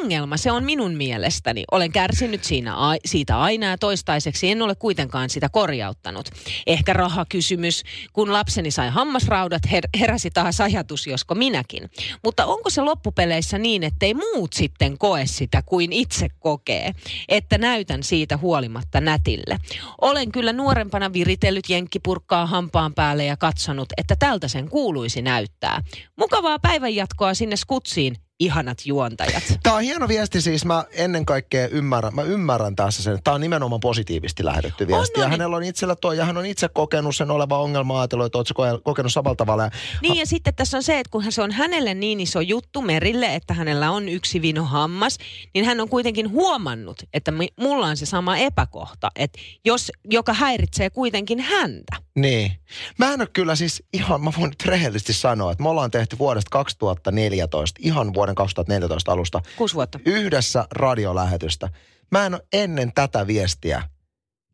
ongelma 0.00 0.36
se 0.36 0.52
on 0.52 0.64
minun 0.64 0.94
mielestäni. 0.94 1.64
Olen 1.70 1.92
kärsinyt 1.92 2.44
siinä, 2.44 2.74
siitä 3.04 3.40
aina 3.40 3.66
ja 3.66 3.78
toistaiseksi 3.78 4.50
en 4.50 4.62
ole 4.62 4.74
kuitenkaan 4.74 5.30
sitä 5.30 5.48
korjauttanut. 5.48 6.30
Ehkä 6.66 6.92
rahakysymys, 6.92 7.82
kun 8.12 8.32
lapseni 8.32 8.70
sai 8.70 8.88
hammasraudat, 8.88 9.62
her- 9.66 10.00
heräsi 10.00 10.30
taas 10.30 10.60
ajatus, 10.60 11.06
josko 11.06 11.34
minäkin. 11.34 11.90
Mutta 12.24 12.46
onko 12.46 12.70
se 12.70 12.82
loppupeleissä 12.82 13.58
niin, 13.58 13.82
ettei 13.82 14.14
muut 14.14 14.52
sitten 14.52 14.98
koe 14.98 15.26
sitä 15.26 15.62
kuin 15.62 15.92
itse 15.92 16.28
kokee? 16.38 16.92
Että 17.28 17.58
näytän 17.58 18.02
siitä 18.02 18.36
huolimatta 18.36 19.00
nätille. 19.00 19.58
Olen 20.00 20.32
kyllä 20.32 20.52
nuorempana 20.52 21.12
viritellyt 21.12 21.68
jenkkipurkkaa 21.68 22.46
hampaan 22.46 22.94
päälle 22.94 23.24
ja 23.24 23.36
katsonut, 23.36 23.88
että 23.96 24.16
tältä 24.18 24.48
sen 24.48 24.68
kuuluisi 24.68 25.22
näyttää. 25.22 25.82
Mukavaa 26.16 26.58
päivänjatkoa 26.58 27.34
sinne 27.34 27.56
skutsiin, 27.56 28.16
ihanat 28.40 28.78
juontajat. 28.86 29.42
Tämä 29.62 29.76
on 29.76 29.82
hieno 29.82 30.08
viesti 30.08 30.40
siis. 30.40 30.64
Mä 30.64 30.84
ennen 30.92 31.26
kaikkea 31.26 31.68
ymmärrän, 31.68 32.14
mä 32.14 32.22
ymmärrän 32.22 32.76
tässä 32.76 33.02
sen, 33.02 33.14
että 33.14 33.24
tämä 33.24 33.34
on 33.34 33.40
nimenomaan 33.40 33.80
positiivisesti 33.80 34.44
lähetetty 34.44 34.86
viesti. 34.86 35.20
On, 35.20 35.22
ja 35.22 35.24
on. 35.24 35.30
hänellä 35.30 35.56
on 35.56 35.62
itsellä 35.62 35.96
tuo, 35.96 36.12
ja 36.12 36.24
hän 36.24 36.36
on 36.36 36.46
itse 36.46 36.68
kokenut 36.68 37.16
sen 37.16 37.30
oleva 37.30 37.58
ongelma, 37.58 38.00
ajatellut, 38.00 38.26
että 38.26 38.38
oletko 38.38 38.80
kokenut 38.84 39.12
samalla 39.12 39.36
tavalla. 39.36 39.70
Niin 40.02 40.16
ja 40.16 40.26
sitten 40.26 40.54
tässä 40.54 40.76
on 40.76 40.82
se, 40.82 40.98
että 40.98 41.10
kun 41.10 41.32
se 41.32 41.42
on 41.42 41.52
hänelle 41.52 41.94
niin 41.94 42.20
iso 42.20 42.40
juttu 42.40 42.82
Merille, 42.82 43.34
että 43.34 43.54
hänellä 43.54 43.90
on 43.90 44.08
yksi 44.08 44.42
vinohammas, 44.42 45.18
niin 45.54 45.64
hän 45.64 45.80
on 45.80 45.88
kuitenkin 45.88 46.30
huomannut, 46.30 47.02
että 47.12 47.32
mulla 47.60 47.86
on 47.86 47.96
se 47.96 48.06
sama 48.06 48.36
epäkohta, 48.36 49.10
että 49.16 49.38
jos, 49.64 49.92
joka 50.10 50.32
häiritsee 50.32 50.90
kuitenkin 50.90 51.40
häntä. 51.40 51.96
Niin. 52.16 52.52
Mä 52.98 53.12
en 53.12 53.20
ole 53.20 53.28
kyllä 53.32 53.56
siis 53.56 53.82
ihan, 53.92 54.24
mä 54.24 54.32
voin 54.38 54.50
nyt 54.50 54.66
rehellisesti 54.66 55.12
sanoa, 55.12 55.52
että 55.52 55.62
me 55.62 55.68
ollaan 55.68 55.90
tehty 55.90 56.18
vuodesta 56.18 56.50
2014, 56.50 57.80
ihan 57.82 58.14
vuoden 58.24 58.34
2014 58.34 59.12
alusta, 59.12 59.42
Kuusi 59.56 59.74
vuotta. 59.74 59.98
yhdessä 60.06 60.66
radiolähetystä. 60.70 61.68
Mä 62.10 62.26
en 62.26 62.34
ole 62.34 62.42
ennen 62.52 62.92
tätä 62.92 63.26
viestiä 63.26 63.82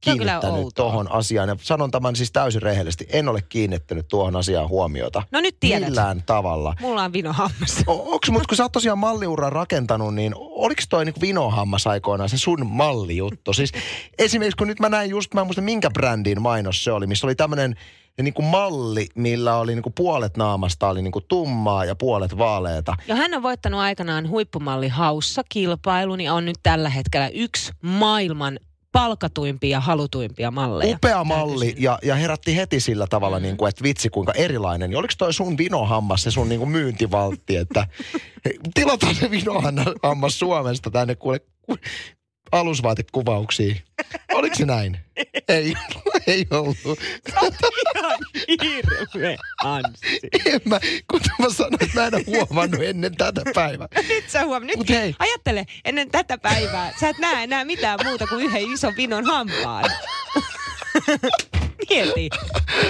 kiinnittänyt 0.01 0.67
tuohon 0.75 1.13
asiaan. 1.13 1.49
Ja 1.49 1.57
sanon 1.63 1.91
tämän 1.91 2.17
siis 2.17 2.33
täysin 2.33 2.63
rehellisesti. 2.63 3.07
En 3.13 3.29
ole 3.29 3.43
kiinnittänyt 3.49 4.09
tuohon 4.09 4.37
asiaan 4.37 4.69
huomiota. 4.69 5.23
No 5.33 5.41
nyt 5.41 5.57
tiedät. 5.61 5.89
Millään 5.89 6.23
tavalla. 6.27 6.75
Mulla 6.81 7.03
on 7.05 7.13
vinohammas. 7.13 7.77
O- 7.87 8.13
Onks, 8.13 8.31
mutta 8.31 8.49
kun 8.49 8.57
sä 8.57 8.63
oot 8.63 8.73
tosiaan 8.73 8.99
malliuran 8.99 9.53
rakentanut, 9.53 10.15
niin 10.15 10.33
oliko 10.37 10.83
toi 10.89 11.05
niinku 11.05 11.21
vinohammas 11.21 11.87
aikoinaan 11.87 12.29
se 12.29 12.39
sun 12.39 12.67
mallijuttu? 12.67 13.53
Siis 13.53 13.73
esimerkiksi 14.19 14.57
kun 14.57 14.67
nyt 14.69 14.81
mä 14.81 14.89
näin 14.89 15.11
just, 15.11 15.35
mä 15.35 15.41
en 15.41 15.47
muista 15.47 15.63
minkä 15.63 15.91
brändin 15.91 16.43
mainos 16.43 16.85
se 16.85 16.93
oli, 16.93 17.07
missä 17.07 17.27
oli 17.27 17.35
tämmönen 18.17 18.25
niinku 18.25 18.43
malli, 18.43 19.07
millä 19.15 19.57
oli 19.57 19.75
niinku 19.75 19.91
puolet 19.91 20.37
naamasta 20.37 20.89
oli 20.89 21.03
niinku 21.03 21.21
tummaa 21.21 21.85
ja 21.85 21.95
puolet 21.95 22.39
vaaleeta. 22.39 22.97
Ja 23.09 23.15
hän 23.15 23.35
on 23.35 23.43
voittanut 23.43 23.81
aikanaan 23.81 24.29
huippumalli 24.29 24.89
haussa 24.89 25.43
kilpailun 25.49 26.21
ja 26.21 26.35
on 26.35 26.45
nyt 26.45 26.57
tällä 26.63 26.89
hetkellä 26.89 27.29
yksi 27.29 27.73
maailman 27.83 28.59
palkatuimpia 28.93 29.71
ja 29.71 29.81
halutuimpia 29.81 30.51
malleja. 30.51 30.97
Upea 30.97 31.25
malli 31.25 31.75
ja, 31.79 31.99
ja 32.03 32.15
herätti 32.15 32.57
heti 32.57 32.81
sillä 32.81 33.07
tavalla, 33.07 33.39
mm. 33.39 33.43
niin 33.43 33.57
kuin, 33.57 33.69
että 33.69 33.83
vitsi 33.83 34.11
kuinka 34.11 34.33
erilainen. 34.33 34.91
Niin 34.91 34.99
oliko 34.99 35.15
toi 35.19 35.33
sun 35.33 35.59
vinohammas 35.59 36.23
se 36.23 36.31
sun 36.31 36.49
niin 36.49 36.59
kuin 36.59 36.71
myyntivaltti, 36.71 37.57
että 37.57 37.87
tilataan 38.75 39.15
se 39.15 39.31
vinohammas 39.31 40.39
Suomesta 40.39 40.91
tänne 40.91 41.15
kuule 41.15 41.41
alusvaatekuvauksiin. 42.53 43.83
Oliko 44.33 44.55
se 44.55 44.65
näin? 44.67 44.99
ei, 45.49 45.75
ei 46.27 46.47
ollut. 46.51 46.79
ihan 47.99 48.19
hirveä 48.63 49.37
Anssi. 49.65 50.21
En 50.47 50.61
mä, 50.65 50.81
kun 51.11 51.21
mä 51.39 51.51
sanoin, 51.51 51.85
että 51.85 52.01
mä 52.01 52.07
en 52.07 52.15
ole 52.15 52.25
huomannut 52.27 52.83
ennen 52.83 53.17
tätä 53.17 53.43
päivää. 53.55 53.89
Nyt 54.09 54.31
sä 54.31 54.45
huomannut. 54.45 54.79
Nyt 54.79 54.89
hei. 54.89 55.15
ajattele, 55.19 55.67
ennen 55.85 56.11
tätä 56.11 56.39
päivää 56.39 56.93
sä 57.01 57.09
et 57.09 57.19
näe 57.19 57.45
enää 57.45 57.65
mitään 57.65 57.99
muuta 58.05 58.27
kuin 58.27 58.45
yhden 58.45 58.73
ison 58.73 58.97
vinon 58.97 59.25
hampaan. 59.25 59.85
Mieti. 61.91 62.29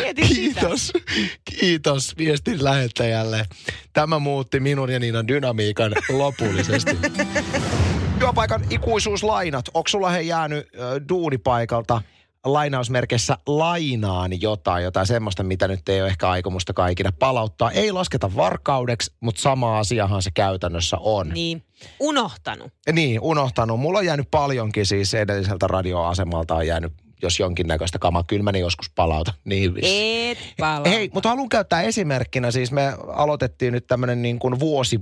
Mieti 0.01 0.23
Kiitos. 0.23 0.87
Sitä. 0.87 1.01
Kiitos 1.45 2.17
viestin 2.19 2.65
lähettäjälle. 2.65 3.47
Tämä 3.93 4.19
muutti 4.19 4.61
minun 4.61 4.93
ja 4.93 4.99
Niinan 4.99 5.29
dynamiikan 5.29 5.93
lopullisesti. 6.09 6.99
Työpaikan 8.21 8.65
ikuisuuslainat. 8.71 9.65
Onko 9.75 9.89
sulla 9.89 10.11
he 10.11 10.21
jäänyt 10.21 10.59
äh, 10.59 11.09
duunipaikalta 11.09 12.03
lainausmerkeissä 12.45 13.39
lainaan 13.47 14.41
jotain, 14.41 14.85
jotain 14.85 15.07
semmoista, 15.07 15.43
mitä 15.43 15.69
nyt 15.69 15.89
ei 15.89 16.01
ole 16.01 16.09
ehkä 16.09 16.29
aikomusta 16.29 16.73
kaikille 16.73 17.11
palauttaa. 17.19 17.71
Ei 17.71 17.93
lasketa 17.93 18.37
varkaudeksi, 18.37 19.13
mutta 19.21 19.43
sama 19.43 19.79
asiahan 19.79 20.23
se 20.23 20.31
käytännössä 20.35 20.97
on. 21.01 21.29
Niin, 21.29 21.63
unohtanut. 22.01 22.73
Niin, 22.93 23.21
unohtanut. 23.21 23.81
Mulla 23.81 23.99
on 23.99 24.07
jäänyt 24.07 24.31
paljonkin 24.31 24.87
siis 24.87 25.15
edelliseltä 25.15 25.67
radioasemalta 25.67 26.55
on 26.55 26.67
jäänyt 26.67 26.93
jos 27.23 27.39
jonkinnäköistä 27.39 27.99
kamaa. 27.99 28.25
Kyllä 28.25 28.43
mä 28.43 28.53
ne 28.53 28.59
joskus 28.59 28.91
palauta. 28.91 29.35
Niin 29.45 29.75
Et 29.83 30.39
palauta. 30.59 30.91
Hei, 30.91 31.11
mutta 31.15 31.29
haluan 31.29 31.49
käyttää 31.49 31.83
esimerkkinä. 31.83 32.51
Siis 32.51 32.73
me 32.73 32.93
aloitettiin 33.09 33.73
nyt 33.73 33.87
tämmöinen 33.87 34.23
niin 34.23 34.39
kuin 34.39 34.61
vuosi 34.61 35.01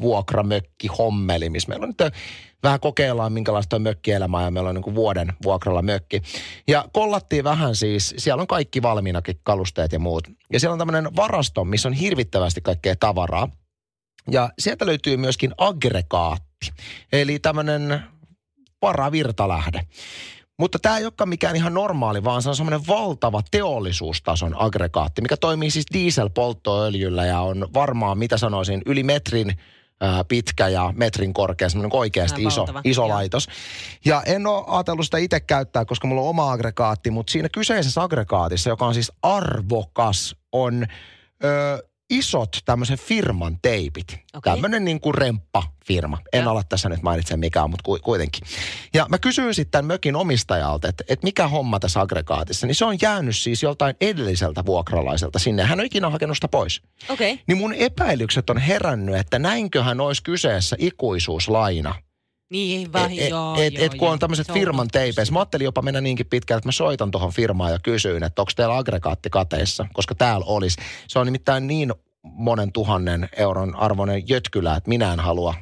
vuokramökki 0.00 0.86
hommeli, 0.98 1.50
missä 1.50 1.68
meillä 1.68 1.84
on 1.84 1.94
nyt 1.98 2.12
vähän 2.62 2.80
kokeillaan, 2.80 3.32
minkälaista 3.32 3.76
on 3.76 3.82
mökkielämää 3.82 4.44
ja 4.44 4.50
meillä 4.50 4.68
on 4.68 4.74
niin 4.74 4.94
vuoden 4.94 5.32
vuokralla 5.42 5.82
mökki. 5.82 6.22
Ja 6.68 6.84
kollattiin 6.92 7.44
vähän 7.44 7.76
siis, 7.76 8.14
siellä 8.18 8.40
on 8.40 8.46
kaikki 8.46 8.82
valmiinakin 8.82 9.40
kalusteet 9.42 9.92
ja 9.92 9.98
muut. 9.98 10.28
Ja 10.52 10.60
siellä 10.60 10.72
on 10.72 10.78
tämmöinen 10.78 11.16
varasto, 11.16 11.64
missä 11.64 11.88
on 11.88 11.92
hirvittävästi 11.92 12.60
kaikkea 12.60 12.96
tavaraa. 13.00 13.48
Ja 14.30 14.50
sieltä 14.58 14.86
löytyy 14.86 15.16
myöskin 15.16 15.54
aggregaatti, 15.58 16.70
eli 17.12 17.38
tämmöinen 17.38 18.00
varavirtalähde. 18.82 19.80
Mutta 20.58 20.78
tämä 20.78 20.98
ei 20.98 21.04
olekaan 21.04 21.28
mikään 21.28 21.56
ihan 21.56 21.74
normaali, 21.74 22.24
vaan 22.24 22.42
se 22.42 22.48
on 22.48 22.56
semmoinen 22.56 22.86
valtava 22.86 23.40
teollisuustason 23.50 24.54
aggregaatti, 24.58 25.22
mikä 25.22 25.36
toimii 25.36 25.70
siis 25.70 25.86
dieselpolttoöljyllä 25.92 27.26
ja 27.26 27.40
on 27.40 27.68
varmaan, 27.74 28.18
mitä 28.18 28.38
sanoisin, 28.38 28.82
yli 28.86 29.02
metrin 29.02 29.56
pitkä 30.28 30.68
ja 30.68 30.92
metrin 30.96 31.34
korkea, 31.34 31.68
semmoinen 31.68 31.98
oikeasti 31.98 32.42
iso, 32.42 32.66
iso 32.84 33.08
laitos. 33.08 33.48
Ja 34.04 34.22
en 34.26 34.46
ole 34.46 34.64
ajatellut 34.66 35.04
sitä 35.04 35.18
itse 35.18 35.40
käyttää, 35.40 35.84
koska 35.84 36.06
mulla 36.06 36.22
on 36.22 36.28
oma 36.28 36.52
aggregaatti, 36.52 37.10
mutta 37.10 37.30
siinä 37.30 37.48
kyseisessä 37.48 38.02
aggregaatissa, 38.02 38.70
joka 38.70 38.86
on 38.86 38.94
siis 38.94 39.12
arvokas, 39.22 40.36
on 40.52 40.86
ö, 41.44 41.89
isot 42.10 42.58
tämmöisen 42.64 42.98
firman 42.98 43.58
teipit. 43.62 44.18
Okay. 44.34 44.52
Tämmöinen 44.52 44.84
niin 44.84 45.00
kuin 45.00 45.14
remppa-firma. 45.14 46.18
En 46.32 46.44
ja. 46.44 46.50
ala 46.50 46.62
tässä 46.64 46.88
nyt 46.88 47.02
mainitse 47.02 47.36
mikään, 47.36 47.70
mutta 47.70 48.00
kuitenkin. 48.02 48.46
Ja 48.94 49.06
mä 49.08 49.18
kysyin 49.18 49.54
sitten 49.54 49.70
tämän 49.70 49.86
mökin 49.86 50.16
omistajalta, 50.16 50.88
että, 50.88 51.04
että 51.08 51.24
mikä 51.24 51.48
homma 51.48 51.80
tässä 51.80 52.00
aggregaatissa. 52.00 52.66
Niin 52.66 52.74
se 52.74 52.84
on 52.84 52.96
jäänyt 53.02 53.36
siis 53.36 53.62
joltain 53.62 53.96
edelliseltä 54.00 54.66
vuokralaiselta 54.66 55.38
sinne. 55.38 55.64
Hän 55.64 55.80
on 55.80 55.86
ikinä 55.86 56.10
hakenut 56.10 56.36
sitä 56.36 56.48
pois. 56.48 56.82
Okay. 57.08 57.38
Niin 57.46 57.58
mun 57.58 57.74
epäilykset 57.74 58.50
on 58.50 58.58
herännyt, 58.58 59.14
että 59.14 59.38
näinköhän 59.38 60.00
olisi 60.00 60.22
kyseessä 60.22 60.76
ikuisuuslaina– 60.78 61.94
niin, 62.50 62.92
vaan, 62.92 63.12
et, 63.12 63.28
joo, 63.28 63.56
et, 63.58 63.74
joo, 63.74 63.84
et, 63.84 63.90
kun 63.90 64.06
joo, 64.06 64.12
on 64.12 64.18
tämmöiset 64.18 64.52
firman 64.52 64.88
teipeissä. 64.88 65.32
Mä 65.32 65.38
ajattelin 65.38 65.64
jopa 65.64 65.82
mennä 65.82 66.00
niinkin 66.00 66.26
pitkään, 66.26 66.58
että 66.58 66.68
mä 66.68 66.72
soitan 66.72 67.10
tuohon 67.10 67.32
firmaan 67.32 67.72
ja 67.72 67.78
kysyin, 67.78 68.22
että 68.22 68.42
onko 68.42 68.52
teillä 68.56 68.76
aggregaatti 68.76 69.30
kateessa, 69.30 69.86
koska 69.92 70.14
täällä 70.14 70.46
olisi. 70.46 70.78
Se 71.08 71.18
on 71.18 71.26
nimittäin 71.26 71.66
niin 71.66 71.92
monen 72.22 72.72
tuhannen 72.72 73.28
euron 73.36 73.76
arvoinen 73.76 74.28
jötkylä, 74.28 74.76
että 74.76 74.88
minä 74.88 75.12
en 75.12 75.20
halua 75.20 75.54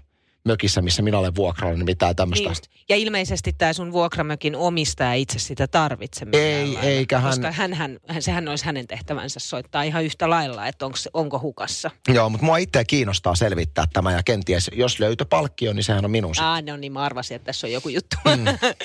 mökissä, 0.44 0.82
missä 0.82 1.02
minä 1.02 1.18
olen 1.18 1.34
vuokralla, 1.34 1.74
niin 1.74 1.84
mitään 1.84 2.16
tämmöistä. 2.16 2.48
Niin 2.48 2.78
ja 2.88 2.96
ilmeisesti 2.96 3.52
tämä 3.52 3.72
sun 3.72 3.92
vuokramökin 3.92 4.56
omistaja 4.56 5.14
itse 5.14 5.38
sitä 5.38 5.66
tarvitse. 5.66 6.26
Ei, 6.32 6.76
eikä 6.76 7.18
hän... 7.18 7.30
Koska 7.30 7.52
hän, 7.52 7.74
hän, 7.74 7.98
sehän 8.20 8.48
olisi 8.48 8.64
hänen 8.64 8.86
tehtävänsä 8.86 9.40
soittaa 9.40 9.82
ihan 9.82 10.04
yhtä 10.04 10.30
lailla, 10.30 10.66
että 10.66 10.86
onko, 10.86 10.98
onko 11.12 11.38
hukassa. 11.38 11.90
Joo, 12.08 12.28
mutta 12.28 12.46
mua 12.46 12.56
itse 12.56 12.84
kiinnostaa 12.84 13.34
selvittää 13.34 13.84
tämä 13.92 14.12
ja 14.12 14.22
kenties, 14.22 14.70
jos 14.72 15.00
löytöpalkkio, 15.00 15.72
niin 15.72 15.84
sehän 15.84 16.04
on 16.04 16.10
minun. 16.10 16.34
Ah, 16.40 16.62
no 16.62 16.76
niin, 16.76 16.92
mä 16.92 17.00
arvasin, 17.00 17.34
että 17.34 17.46
tässä 17.46 17.66
on 17.66 17.72
joku 17.72 17.88
juttu. 17.88 18.16
Mm. 18.24 18.44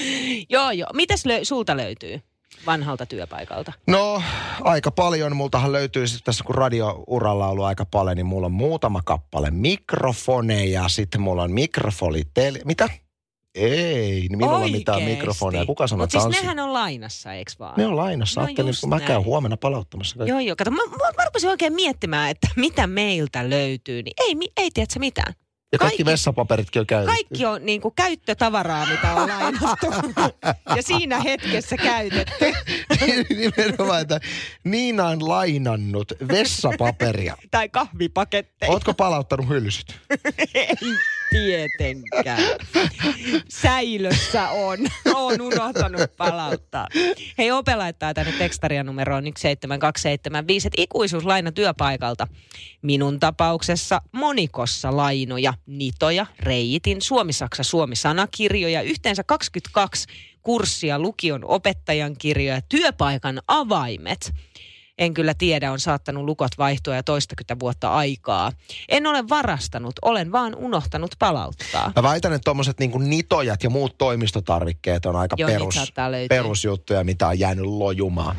joo, 0.50 0.72
joo. 0.72 0.90
Mitäs 0.94 1.26
lö- 1.26 1.44
sulta 1.44 1.78
löytyy? 1.78 2.22
Vanhalta 2.66 3.06
työpaikalta? 3.06 3.74
No, 3.88 4.22
aika 4.62 4.92
paljon. 4.92 5.36
Multahan 5.36 5.72
löytyy 5.72 6.08
sitten 6.08 6.26
tässä, 6.26 6.44
kun 6.44 6.56
radiouralla 6.56 7.46
on 7.46 7.52
ollut 7.52 7.66
aika 7.66 7.86
paljon, 7.86 8.18
niin 8.18 8.26
mulla 8.26 8.46
on 8.46 8.52
muutama 8.52 9.02
kappale 9.06 9.52
mikrofoneja, 9.52 10.88
sitten 10.88 11.22
mulla 11.22 11.44
on 11.44 11.52
mikrofoni, 11.52 12.22
tel- 12.40 12.62
mitä? 12.66 12.90
Ei, 13.56 14.12
niin 14.12 14.38
minulla 14.38 14.58
on 14.58 14.72
mitään 14.72 15.04
mikrofonia. 15.04 15.66
Kuka 15.66 15.88
sanoo, 15.88 16.04
Mutta 16.04 16.20
siis 16.20 16.42
nehän 16.42 16.60
on 16.60 16.74
lainassa, 16.74 17.34
eikö 17.34 17.52
vaan? 17.60 17.74
Ne 17.78 17.88
on 17.88 17.96
lainassa. 17.96 18.42
No 18.42 18.46
Ajattelin, 18.48 18.74
kun 18.82 18.90
mä 18.90 18.96
näin. 18.96 19.08
käyn 19.08 19.24
huomenna 19.26 19.58
palauttamassa. 19.58 20.18
Kaikki. 20.18 20.30
Joo, 20.30 20.40
joo. 20.40 20.56
Kato, 20.56 20.72
mä, 20.72 20.82
mä, 20.90 21.12
mä 21.18 21.26
rupesin 21.26 21.50
oikein 21.50 21.74
miettimään, 21.74 22.30
että 22.30 22.48
mitä 22.56 22.88
meiltä 22.88 23.50
löytyy. 23.50 24.04
Niin 24.04 24.14
ei, 24.18 24.36
ei 24.58 24.72
tiedätkö 24.74 25.00
mitä? 25.00 25.24
Ja 25.74 25.80
kaikki, 25.80 25.92
kaikki 25.98 26.06
vessapaperitkin 26.06 26.80
on 26.80 26.86
käytetty. 26.86 27.16
Kaikki 27.16 27.46
on 27.46 27.66
niin 27.66 27.82
kuin 27.82 27.94
käyttötavaraa, 27.96 28.86
mitä 28.86 29.14
on 29.14 29.30
lainattu. 29.30 29.88
ja 30.76 30.84
siinä 30.84 31.20
hetkessä 31.20 31.78
käytetty. 31.78 32.46
Nimenomaan, 33.30 34.02
että 34.02 34.20
Niina 34.64 35.08
on 35.08 35.30
lainannut 35.30 36.12
vessapaperia. 36.28 37.38
tai 37.52 37.70
kahvipaketteja. 37.70 38.72
Ootko 38.72 38.94
palauttanut 38.94 39.50
hylsyt? 39.50 40.00
Ei 40.56 40.76
tietenkään. 41.34 42.44
Säilössä 43.50 44.50
on. 44.50 44.80
on 45.14 45.42
unohtanut 45.42 46.18
palauttaa. 46.18 46.88
Hei, 47.38 47.52
Ope 47.52 47.76
laittaa 47.76 48.14
tänne 48.14 48.32
tekstarian 48.32 48.86
numeroon 48.86 49.24
17275, 49.24 50.68
että 50.68 50.82
ikuisuuslaina 50.82 51.52
työpaikalta. 51.52 52.28
Minun 52.82 53.20
tapauksessa 53.20 54.02
monikossa 54.12 54.98
lainoja 54.98 55.54
nitoja, 55.66 56.26
reiitin, 56.40 57.02
suomi-saksa, 57.02 57.64
suomi-sanakirjoja, 57.64 58.82
yhteensä 58.82 59.24
22 59.24 60.08
kurssia, 60.44 61.00
lukion 61.00 61.46
opettajan 61.46 62.16
kirjoja, 62.18 62.62
työpaikan 62.62 63.42
avaimet. 63.48 64.34
En 64.98 65.14
kyllä 65.14 65.34
tiedä, 65.34 65.72
on 65.72 65.80
saattanut 65.80 66.24
lukot 66.24 66.52
vaihtua 66.58 66.96
ja 66.96 67.04
toistakymmentä 67.04 67.60
vuotta 67.60 67.94
aikaa. 67.94 68.52
En 68.90 69.08
ole 69.08 69.30
varastanut, 69.30 69.94
olen 70.02 70.32
vaan 70.32 70.56
unohtanut 70.56 71.12
palauttaa. 71.20 71.92
Mä 71.96 72.04
väitän, 72.04 72.34
että 72.34 72.44
tuommoiset 72.44 72.80
niinku 72.80 72.98
nitojat 72.98 73.64
ja 73.64 73.70
muut 73.70 73.98
toimistotarvikkeet 73.98 75.06
on 75.06 75.16
aika 75.16 75.36
Joo, 75.40 75.50
perus, 75.50 75.94
perusjuttuja, 76.30 77.04
mitä 77.04 77.28
on 77.28 77.40
jäänyt 77.40 77.66
lojumaan. 77.66 78.36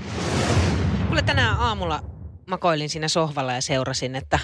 Kuule 1.06 1.22
tänään 1.22 1.56
aamulla 1.56 2.04
makoilin 2.46 2.88
siinä 2.88 3.08
sohvalla 3.08 3.52
ja 3.52 3.62
seurasin, 3.62 4.16
että 4.16 4.38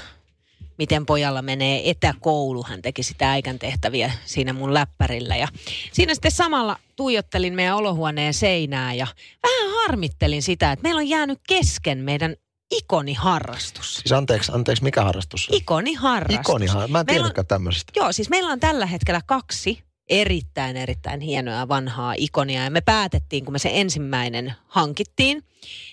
miten 0.81 1.07
pojalla 1.07 1.43
menee 1.43 1.91
etäkoulu. 1.91 2.63
Hän 2.63 2.83
teki 2.83 3.03
sitä 3.03 3.33
äikän 3.33 3.59
tehtäviä 3.59 4.13
siinä 4.25 4.53
mun 4.53 4.75
läppärillä. 4.75 5.37
Ja 5.37 5.49
siinä 5.93 6.15
sitten 6.15 6.31
samalla 6.31 6.77
tuijottelin 6.97 7.55
meidän 7.55 7.77
olohuoneen 7.77 8.35
seinää 8.35 8.95
ja 8.95 9.07
vähän 9.43 9.75
harmittelin 9.83 10.43
sitä, 10.43 10.73
että 10.73 10.83
meillä 10.83 10.99
on 10.99 11.09
jäänyt 11.09 11.39
kesken 11.49 11.99
meidän 11.99 12.37
ikoniharrastus. 12.71 13.95
Siis 13.95 14.13
anteeksi, 14.13 14.53
anteeksi, 14.55 14.85
mikä 14.85 15.05
harrastus? 15.05 15.49
Ikoniharrastus. 15.53 16.41
Ikoniharrastus. 16.41 16.91
Mä 16.91 17.01
en 17.01 17.07
tiedäkään 17.07 17.47
tämmöisestä. 17.47 17.93
Joo, 17.97 18.13
siis 18.13 18.31
meillä 18.31 18.53
on 18.53 18.61
tällä 18.61 18.87
hetkellä 18.87 19.21
kaksi 19.27 19.83
erittäin, 20.11 20.77
erittäin 20.77 21.21
hienoa 21.21 21.69
vanhaa 21.69 22.15
ikonia. 22.17 22.65
Ja 22.65 22.71
me 22.71 22.81
päätettiin, 22.81 23.45
kun 23.45 23.53
me 23.53 23.59
se 23.59 23.71
ensimmäinen 23.73 24.55
hankittiin, 24.67 25.43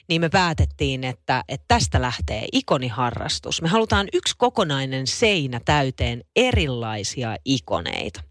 niin 0.08 0.22
me 0.22 0.30
päätettiin, 0.30 1.04
että, 1.04 1.44
että 1.50 1.66
tästä 1.68 2.02
lähtee 2.02 2.46
ikoniharrastus. 2.52 3.62
Me 3.62 3.68
halutaan 3.68 4.08
yksi 4.14 4.36
kokonainen 4.38 5.08
seinä 5.08 5.62
täyteen 5.66 6.24
erilaisia 6.36 7.36
ikoneita. 7.46 8.22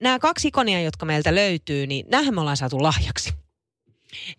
nämä 0.00 0.18
kaksi 0.18 0.48
ikonia, 0.48 0.80
jotka 0.80 1.06
meiltä 1.06 1.34
löytyy, 1.34 1.86
niin 1.86 2.06
nämähän 2.08 2.34
me 2.34 2.40
ollaan 2.40 2.56
saatu 2.56 2.82
lahjaksi. 2.82 3.32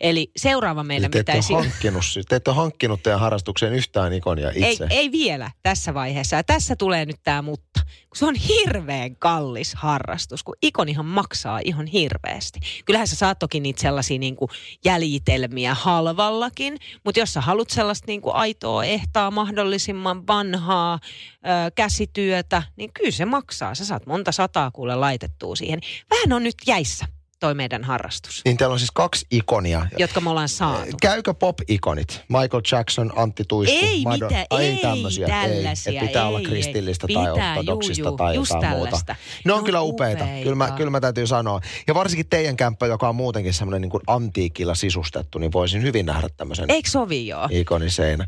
Eli 0.00 0.30
seuraava 0.36 0.84
meidän 0.84 1.10
te 1.10 1.18
pitäisi... 1.18 1.52
Hankkinut, 1.52 2.04
te 2.28 2.36
ette 2.36 2.50
ole 2.50 2.56
hankkinut 2.56 3.02
teidän 3.02 3.20
harrastukseen 3.20 3.72
yhtään 3.72 4.12
ikonia 4.12 4.50
itse. 4.54 4.86
Ei, 4.90 4.98
ei 4.98 5.12
vielä 5.12 5.50
tässä 5.62 5.94
vaiheessa. 5.94 6.36
Ja 6.36 6.44
tässä 6.44 6.76
tulee 6.76 7.04
nyt 7.04 7.16
tämä 7.22 7.42
mutta. 7.42 7.65
Kun 8.08 8.16
se 8.16 8.26
on 8.26 8.34
hirveän 8.34 9.16
kallis 9.16 9.74
harrastus, 9.74 10.42
kun 10.42 10.56
ikonihan 10.62 11.06
maksaa 11.06 11.60
ihan 11.64 11.86
hirveästi. 11.86 12.60
Kyllähän 12.84 13.08
sä 13.08 13.16
saat 13.16 13.38
toki 13.38 13.60
niitä 13.60 13.80
sellaisia 13.80 14.18
niin 14.18 14.36
kuin 14.36 14.48
jäljitelmiä 14.84 15.74
halvallakin, 15.74 16.76
mutta 17.04 17.20
jos 17.20 17.32
sä 17.32 17.40
haluat 17.40 17.70
sellaista 17.70 18.04
niin 18.06 18.20
kuin 18.20 18.34
aitoa 18.34 18.84
ehtaa 18.84 19.30
mahdollisimman 19.30 20.26
vanhaa 20.26 20.98
ö, 21.02 21.70
käsityötä, 21.74 22.62
niin 22.76 22.92
kyllä 22.92 23.10
se 23.10 23.24
maksaa. 23.24 23.74
Sä 23.74 23.84
saat 23.84 24.06
monta 24.06 24.32
sataa 24.32 24.70
kuule 24.70 24.94
laitettua 24.94 25.56
siihen. 25.56 25.80
Vähän 26.10 26.32
on 26.32 26.42
nyt 26.42 26.54
jäissä 26.66 27.15
toi 27.40 27.54
meidän 27.54 27.84
harrastus, 27.84 28.42
Niin 28.44 28.56
teillä 28.56 28.72
on 28.72 28.78
siis 28.78 28.90
kaksi 28.90 29.26
ikonia. 29.30 29.86
jotka 29.98 30.20
me 30.20 30.30
ollaan 30.30 30.48
saatu. 30.48 30.90
Käykö 31.02 31.34
pop-ikonit? 31.34 32.20
Michael 32.28 32.62
Jackson, 32.72 33.12
Antti 33.16 33.44
Tuisku, 33.48 33.76
Ei 33.86 34.02
Madonna- 34.04 34.24
mitään, 34.26 34.46
Ai, 34.50 34.64
ei 34.64 34.76
tämmöisiä, 34.82 35.26
tällaisia, 35.26 35.90
Ei, 35.92 35.96
että 35.96 36.06
pitää 36.06 36.22
ei, 36.22 36.28
olla 36.28 36.38
ei. 36.38 36.44
kristillistä 36.44 37.06
Pitää, 37.06 37.24
tai 37.34 37.58
ortodoksista 37.58 38.00
juu, 38.00 38.08
juu, 38.08 38.16
tai 38.16 38.34
jotain 38.34 38.60
tällaista. 38.60 39.12
muuta. 39.12 39.16
Ne 39.44 39.52
on 39.52 39.58
Ne 39.60 39.64
kyllä 39.64 39.80
upeita. 39.80 40.24
upeita. 40.24 40.42
Kyllä 40.42 40.56
mä, 40.56 40.70
kyllä 40.70 40.90
mä 40.90 41.00
täytyy 41.00 41.26
sanoa. 41.26 41.60
Ja 41.86 41.94
varsinkin 41.94 42.26
teidän 42.28 42.56
kämppä, 42.56 42.86
joka 42.86 43.08
on 43.08 43.14
muutenkin 43.16 43.54
semmoinen 43.54 43.80
niin 43.82 43.90
kuin 43.90 44.02
antiikilla 44.06 44.74
sisustettu, 44.74 45.38
niin 45.38 45.52
voisin 45.52 45.82
hyvin 45.82 46.06
nähdä 46.06 46.28
tämmöisen 46.36 46.70
Eikö 46.70 46.90
sovi 46.90 47.26
joo? 47.26 47.48
ikoniseinä. 47.50 48.26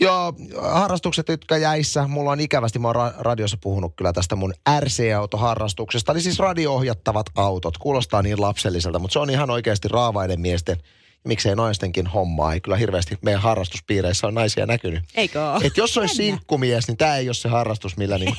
Ja 0.00 0.32
harrastukset, 0.62 1.28
jotka 1.28 1.56
jäissä, 1.58 2.08
mulla 2.08 2.30
on 2.30 2.40
ikävästi, 2.40 2.78
mä 2.78 2.88
oon 2.88 2.96
ra- 2.96 3.14
radiossa 3.18 3.56
puhunut 3.60 3.92
kyllä 3.96 4.12
tästä 4.12 4.36
mun 4.36 4.54
RC-autoharrastuksesta, 4.80 6.12
eli 6.12 6.20
siis 6.20 6.38
radio-ohjattavat 6.38 7.26
autot. 7.36 7.78
Kuulostaa 7.78 8.22
niin 8.22 8.40
lapselliselta, 8.50 8.98
mutta 8.98 9.12
se 9.12 9.18
on 9.18 9.30
ihan 9.30 9.50
oikeasti 9.50 9.88
raavaiden 9.88 10.40
miesten, 10.40 10.76
ja 11.24 11.28
miksei 11.28 11.56
naistenkin 11.56 12.06
hommaa. 12.06 12.54
Ei 12.54 12.60
kyllä 12.60 12.76
hirveästi 12.76 13.18
meidän 13.22 13.40
harrastuspiireissä 13.40 14.26
on 14.26 14.34
naisia 14.34 14.66
näkynyt. 14.66 15.04
Eikö 15.14 15.50
ole? 15.50 15.66
Et 15.66 15.76
jos 15.76 15.98
olisi 15.98 16.14
sinkkumies, 16.14 16.88
niin 16.88 16.96
tämä 16.96 17.16
ei 17.16 17.28
ole 17.28 17.34
se 17.34 17.48
harrastus, 17.48 17.96
millä 17.96 18.18
niin 18.18 18.34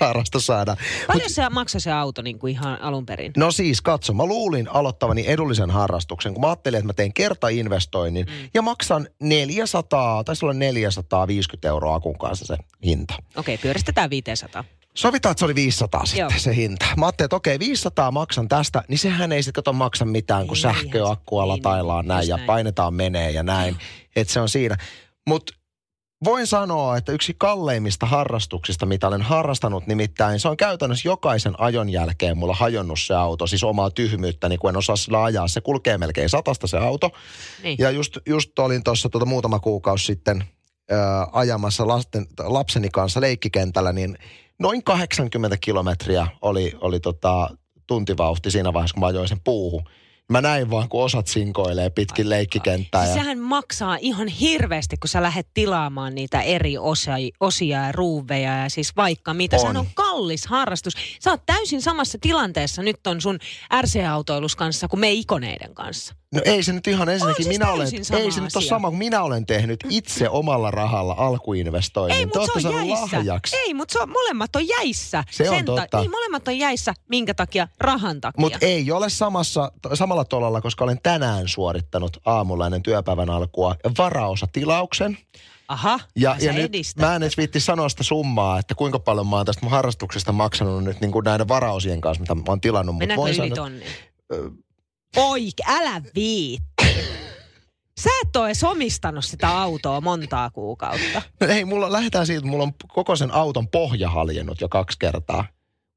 naarasta 0.00 0.40
saada. 0.40 0.76
Paljon 1.06 1.30
se 1.30 1.48
maksaa 1.48 1.80
se 1.80 1.92
auto 1.92 2.22
niin 2.22 2.38
kuin 2.38 2.50
ihan 2.50 2.82
alun 2.82 3.06
perin? 3.06 3.32
No 3.36 3.52
siis, 3.52 3.80
katso, 3.80 4.12
mä 4.12 4.24
luulin 4.24 4.68
aloittavani 4.68 5.24
edullisen 5.26 5.70
harrastuksen, 5.70 6.34
kun 6.34 6.40
mä 6.40 6.48
ajattelin, 6.48 6.78
että 6.78 6.86
mä 6.86 6.92
teen 6.92 7.12
kertainvestoinnin 7.12 8.26
mm. 8.26 8.48
ja 8.54 8.62
maksan 8.62 9.08
400, 9.20 10.24
taisi 10.24 10.44
olla 10.44 10.54
450 10.54 11.68
euroa 11.68 11.94
akun 11.94 12.18
kanssa 12.18 12.46
se 12.46 12.56
hinta. 12.84 13.14
Okei, 13.36 13.58
pyöristetään 13.58 14.10
500. 14.10 14.64
Sovitaan, 14.94 15.30
että 15.30 15.38
se 15.38 15.44
oli 15.44 15.54
500 15.54 16.06
sitten 16.06 16.20
Joo. 16.20 16.30
se 16.36 16.56
hinta. 16.56 16.86
Mä 16.96 17.06
ajattelin, 17.06 17.26
että 17.26 17.36
okei, 17.36 17.58
500 17.58 18.10
maksan 18.10 18.48
tästä, 18.48 18.82
niin 18.88 18.98
sehän 18.98 19.32
ei 19.32 19.42
sitten 19.42 19.62
kato 19.62 19.72
maksa 19.72 20.04
mitään, 20.04 20.46
kun 20.46 20.56
sähköakkua 20.56 21.42
niin, 21.42 21.48
lataillaan 21.48 22.04
niin, 22.04 22.08
näin 22.08 22.20
just 22.20 22.28
ja 22.28 22.36
näin. 22.36 22.46
painetaan 22.46 22.94
menee 22.94 23.30
ja 23.30 23.42
näin. 23.42 23.76
Että 24.16 24.32
se 24.32 24.40
on 24.40 24.48
siinä. 24.48 24.76
Mutta 25.26 25.52
voin 26.24 26.46
sanoa, 26.46 26.96
että 26.96 27.12
yksi 27.12 27.34
kalleimmista 27.38 28.06
harrastuksista, 28.06 28.86
mitä 28.86 29.08
olen 29.08 29.22
harrastanut, 29.22 29.86
nimittäin 29.86 30.40
se 30.40 30.48
on 30.48 30.56
käytännössä 30.56 31.08
jokaisen 31.08 31.60
ajon 31.60 31.88
jälkeen 31.88 32.38
mulla 32.38 32.54
hajonnut 32.54 33.00
se 33.00 33.14
auto, 33.14 33.46
siis 33.46 33.64
omaa 33.64 33.90
tyhmyyttäni, 33.90 34.58
kun 34.58 34.70
en 34.70 34.76
osaa 34.76 34.96
sillä 34.96 35.24
ajaa. 35.24 35.48
Se 35.48 35.60
kulkee 35.60 35.98
melkein 35.98 36.28
satasta 36.28 36.66
se 36.66 36.78
auto. 36.78 37.10
Niin. 37.62 37.76
Ja 37.78 37.90
just, 37.90 38.18
just 38.26 38.58
olin 38.58 38.84
tuossa 38.84 39.08
tuota 39.08 39.26
muutama 39.26 39.58
kuukausi 39.58 40.04
sitten 40.04 40.44
ää, 40.90 41.26
ajamassa 41.32 41.88
lasten, 41.88 42.26
lapseni 42.38 42.88
kanssa 42.92 43.20
leikkikentällä, 43.20 43.92
niin 43.92 44.18
noin 44.60 44.84
80 44.84 45.56
kilometriä 45.60 46.26
oli, 46.42 46.72
oli 46.80 47.00
tota, 47.00 47.50
tuntivauhti 47.86 48.50
siinä 48.50 48.72
vaiheessa, 48.72 48.94
kun 48.94 49.00
mä 49.00 49.06
ajoin 49.06 49.28
sen 49.28 49.40
puuhun. 49.44 49.84
Mä 50.30 50.40
näin 50.40 50.70
vaan, 50.70 50.88
kun 50.88 51.04
osat 51.04 51.26
sinkoilee 51.26 51.90
pitkin 51.90 52.30
leikkikenttää. 52.30 53.04
Siis 53.04 53.16
Ja... 53.16 53.22
sehän 53.22 53.38
maksaa 53.38 53.96
ihan 54.00 54.28
hirveästi, 54.28 54.96
kun 54.96 55.08
sä 55.08 55.22
lähdet 55.22 55.46
tilaamaan 55.54 56.14
niitä 56.14 56.42
eri 56.42 56.78
osia, 56.78 57.14
osia 57.40 57.84
ja 57.84 57.92
ruuveja 57.92 58.62
ja 58.62 58.68
siis 58.68 58.96
vaikka 58.96 59.34
mitä. 59.34 59.56
On. 59.56 59.60
Sehän 59.60 59.76
on 59.76 59.86
kallis 59.94 60.46
harrastus. 60.46 60.94
Sä 61.20 61.30
oot 61.30 61.42
täysin 61.46 61.82
samassa 61.82 62.18
tilanteessa 62.20 62.82
nyt 62.82 63.06
on 63.06 63.20
sun 63.20 63.38
RC-autoilus 63.82 64.56
kanssa 64.56 64.88
kuin 64.88 65.00
me 65.00 65.12
ikoneiden 65.12 65.74
kanssa. 65.74 66.14
No 66.34 66.40
ei 66.44 66.62
se 66.62 66.72
nyt 66.72 66.86
ihan 66.86 67.08
ensinnäkin, 67.08 67.44
siis 67.44 67.58
minä 67.58 67.72
olen, 67.72 67.88
ei 68.18 68.30
se 68.32 68.40
nyt 68.40 68.56
ole 68.56 68.64
sama 68.64 68.88
kuin 68.88 68.98
minä 68.98 69.22
olen 69.22 69.46
tehnyt 69.46 69.80
itse 69.88 70.28
omalla 70.28 70.70
rahalla 70.70 71.14
alkuinvestoinnin. 71.18 72.18
Ei, 72.18 72.26
mutta 72.26 72.60
se 72.60 72.68
on 72.68 72.88
jäissä. 72.88 73.16
lahjaksi. 73.16 73.56
Ei, 73.56 73.74
mutta 73.74 73.92
se 73.92 73.98
on, 74.02 74.10
molemmat 74.10 74.56
on 74.56 74.68
jäissä. 74.68 75.24
Se 75.30 75.50
on 75.50 75.56
Sen 75.56 75.64
totta. 75.64 76.00
niin, 76.00 76.10
molemmat 76.10 76.48
on 76.48 76.58
jäissä. 76.58 76.94
Minkä 77.08 77.34
takia? 77.34 77.68
Rahan 77.80 78.20
takia. 78.20 78.40
Mutta 78.40 78.58
ei 78.60 78.92
ole 78.92 79.08
samassa, 79.08 79.72
samalla 79.94 80.24
tolalla, 80.24 80.60
koska 80.60 80.84
olen 80.84 81.00
tänään 81.02 81.48
suorittanut 81.48 82.16
aamulla 82.24 82.66
ennen 82.66 82.82
työpäivän 82.82 83.30
alkua 83.30 83.76
varaosatilauksen. 83.98 85.18
Aha, 85.68 86.00
Ja, 86.16 86.36
ja 86.40 86.52
nyt 86.52 86.64
edistät 86.64 87.00
mä 87.00 87.16
en 87.16 87.22
edes 87.22 87.36
viitti 87.36 87.60
sanoa 87.60 87.88
sitä 87.88 88.02
summaa, 88.02 88.58
että 88.58 88.74
kuinka 88.74 88.98
paljon 88.98 89.26
mä 89.26 89.36
oon 89.36 89.46
tästä 89.46 89.62
mun 89.62 89.70
harrastuksesta 89.70 90.32
maksanut 90.32 90.84
nyt 90.84 91.00
niin 91.00 91.12
kuin 91.12 91.24
näiden 91.24 91.48
varaosien 91.48 92.00
kanssa, 92.00 92.20
mitä 92.20 92.34
mä 92.34 92.42
oon 92.48 92.60
tilannut. 92.60 92.98
Mennäänkö 92.98 93.26
yli 93.26 93.34
sanoa, 93.34 93.54
tonnin? 93.54 93.86
Oik, 95.16 95.54
älä 95.68 96.02
viitti. 96.14 96.84
Sä 98.00 98.10
et 98.26 98.36
ole 98.36 98.46
edes 98.46 98.64
omistanut 98.64 99.24
sitä 99.24 99.48
autoa 99.58 100.00
montaa 100.00 100.50
kuukautta. 100.50 101.22
no 101.40 101.46
ei, 101.46 101.64
mulla 101.64 101.92
lähdetään 101.92 102.26
siitä, 102.26 102.38
että 102.38 102.50
mulla 102.50 102.64
on 102.64 102.72
koko 102.88 103.16
sen 103.16 103.34
auton 103.34 103.68
pohja 103.68 104.10
haljennut 104.10 104.60
jo 104.60 104.68
kaksi 104.68 104.98
kertaa. 104.98 105.44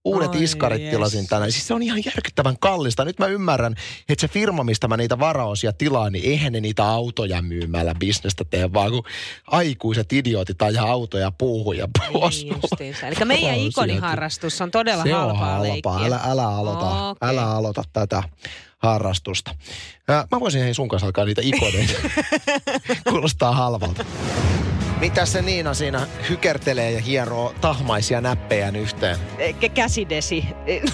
Uudet 0.05 0.31
Ai 0.35 0.43
iskarit 0.43 0.81
jes. 0.81 0.91
tilasin 0.91 1.27
tänään. 1.27 1.51
Siis 1.51 1.67
se 1.67 1.73
on 1.73 1.83
ihan 1.83 2.01
järkyttävän 2.05 2.55
kallista. 2.59 3.05
Nyt 3.05 3.19
mä 3.19 3.25
ymmärrän, 3.25 3.75
että 4.09 4.21
se 4.21 4.27
firma, 4.27 4.63
mistä 4.63 4.87
mä 4.87 4.97
niitä 4.97 5.19
varaosia 5.19 5.73
tilaan, 5.73 6.11
niin 6.11 6.25
eihän 6.29 6.53
ne 6.53 6.59
niitä 6.61 6.85
autoja 6.85 7.41
myymällä 7.41 7.95
bisnestä 7.95 8.43
tee, 8.49 8.73
vaan 8.73 8.91
kun 8.91 9.03
aikuiset 9.47 10.13
idiootit 10.13 10.61
ajaa 10.61 10.91
autoja 10.91 11.31
puuhun 11.31 11.77
ja 11.77 11.87
pois. 12.11 12.43
Niin 12.43 12.55
justiinsa. 12.63 13.07
Eli 13.07 13.15
meidän 13.25 13.55
ikoniharrastus 13.55 14.61
on 14.61 14.71
todella 14.71 15.03
Se 15.03 15.15
on 15.15 15.21
halpaa 15.37 15.45
halpaa. 15.45 15.63
leikkiä. 15.63 16.05
Älä, 16.07 16.19
älä, 16.25 16.47
aloita, 16.47 17.09
Okei. 17.09 17.29
älä 17.29 17.51
aloita 17.51 17.83
tätä 17.93 18.23
harrastusta. 18.83 19.51
Ää, 20.07 20.27
mä 20.31 20.39
voisin 20.39 20.63
hei 20.63 20.73
sun 20.73 20.87
kanssa 20.87 21.05
alkaa 21.05 21.25
niitä 21.25 21.41
ikoneita. 21.43 21.93
Kuulostaa 23.09 23.51
halvalta. 23.51 24.05
Mitä 24.99 25.25
se 25.25 25.41
Niina 25.41 25.73
siinä 25.73 26.07
hykertelee 26.29 26.91
ja 26.91 27.01
hieroo 27.01 27.55
tahmaisia 27.61 28.21
näppejään 28.21 28.75
yhteen? 28.75 29.17
Eikä 29.37 29.69
käsidesi. 29.69 30.45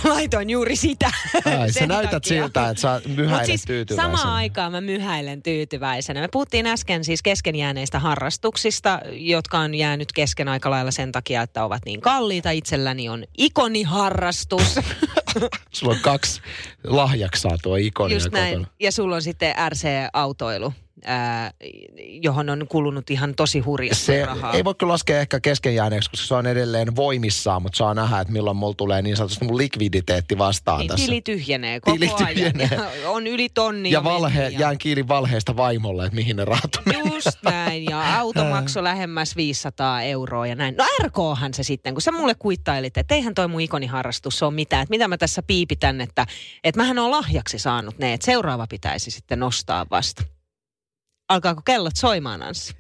Laitoin 0.04 0.49
juuri 0.49 0.75
sitä. 0.75 1.12
Ai, 1.60 1.71
sä 1.71 1.88
näytät 1.88 2.12
takia. 2.12 2.43
siltä, 2.43 2.69
että 2.69 2.82
sä 2.82 3.02
myhäilet 3.15 3.45
siis 3.45 3.65
tyytyväisenä. 3.65 4.17
samaan 4.17 4.36
aikaan 4.36 4.71
mä 4.71 4.82
myhäilen 4.82 5.43
tyytyväisenä. 5.43 6.21
Me 6.21 6.28
puhuttiin 6.32 6.67
äsken 6.67 7.04
siis 7.04 7.21
keskenjääneistä 7.21 7.99
harrastuksista, 7.99 8.99
jotka 9.12 9.60
on 9.60 9.75
jäänyt 9.75 10.12
kesken 10.12 10.47
aika 10.47 10.69
lailla 10.69 10.91
sen 10.91 11.12
takia, 11.12 11.41
että 11.41 11.63
ovat 11.63 11.86
niin 11.86 12.02
kalliita. 12.02 12.52
Itselläni 12.52 13.10
on 13.10 13.23
ikoniharrastus. 13.38 14.80
Sulla 15.71 15.93
on 15.93 15.99
kaksi 16.02 16.41
lahjaksaa 16.84 17.58
tuo 17.63 17.75
ikonia 17.75 18.15
Just 18.15 18.32
näin. 18.32 18.54
kotona. 18.54 18.75
Ja 18.80 18.91
sulla 18.91 19.15
on 19.15 19.21
sitten 19.21 19.56
RC-autoilu, 19.69 20.73
ää, 21.06 21.52
johon 22.22 22.50
on 22.50 22.66
kulunut 22.70 23.10
ihan 23.10 23.36
tosi 23.36 23.60
hurjasti 23.60 24.06
Se 24.06 24.26
rahaa. 24.26 24.54
ei 24.54 24.64
voi 24.64 24.76
kyllä 24.76 24.92
laskea 24.92 25.20
ehkä 25.20 25.40
keskenjääneeksi, 25.40 26.10
koska 26.10 26.28
se 26.28 26.36
on 26.36 26.48
edelleen 26.48 26.96
voimissaan, 26.96 27.62
mutta 27.62 27.78
saa 27.78 27.94
nähdä, 27.94 28.20
että 28.20 28.34
milloin 28.34 28.58
mulla 28.58 28.74
tulee 28.74 29.02
niin 29.02 29.18
sanotusti 29.18 29.46
mun 29.46 29.58
likviditeetti 29.58 30.38
vastaan 30.38 30.80
niin, 30.80 30.88
tässä. 30.88 31.06
tili 31.06 31.22
tyhjenee 31.22 31.80
koko 31.80 31.98
Tili 31.98 32.08
ajan. 32.10 32.28
tyhjenee. 32.28 32.70
Ja 33.02 33.10
on 33.16 33.28
yli 33.28 33.50
tonni. 33.50 33.92
ja 33.92 34.04
valhe, 34.04 34.42
mennyt 34.42 34.60
jään 34.60 34.78
kiinni 34.78 35.08
valheesta 35.08 35.56
vaimolle, 35.58 36.06
että 36.06 36.16
mihin 36.16 36.36
ne 36.36 36.46
rahat 36.46 36.76
on. 36.76 37.14
Just 37.14 37.38
näin, 37.44 37.86
ja 37.86 38.04
auto 38.20 38.46
maksoi 38.46 38.84
lähemmäs 38.84 39.36
500 39.36 40.02
euroa 40.02 40.48
ja 40.48 40.56
näin. 40.56 40.76
No 40.78 40.86
RKhan 41.04 41.54
se 41.54 41.64
sitten, 41.64 41.94
kun 41.94 42.02
sä 42.02 42.12
mulle 42.12 42.36
kuittailit, 42.40 42.98
että 42.98 43.16
eihän 43.16 43.36
toi 43.36 43.48
mun 43.48 43.62
ikoniharrastus 43.62 44.44
ole 44.44 44.54
mitään, 44.54 44.82
että 44.84 44.90
mitä 44.90 45.08
mä 45.08 45.18
tässä 45.18 45.44
piipitän, 45.44 46.02
että, 46.02 46.26
että 46.64 46.82
mähän 46.82 47.00
oon 47.00 47.12
lahjaksi 47.12 47.60
saanut 47.60 47.98
ne, 47.98 48.14
että 48.14 48.26
seuraava 48.26 48.68
pitäisi 48.70 49.12
sitten 49.12 49.40
nostaa 49.40 49.86
vasta. 49.92 50.24
Alkaako 51.30 51.62
kellot 51.65 51.96
soimaan, 51.96 52.42
Anssi? 52.42 52.74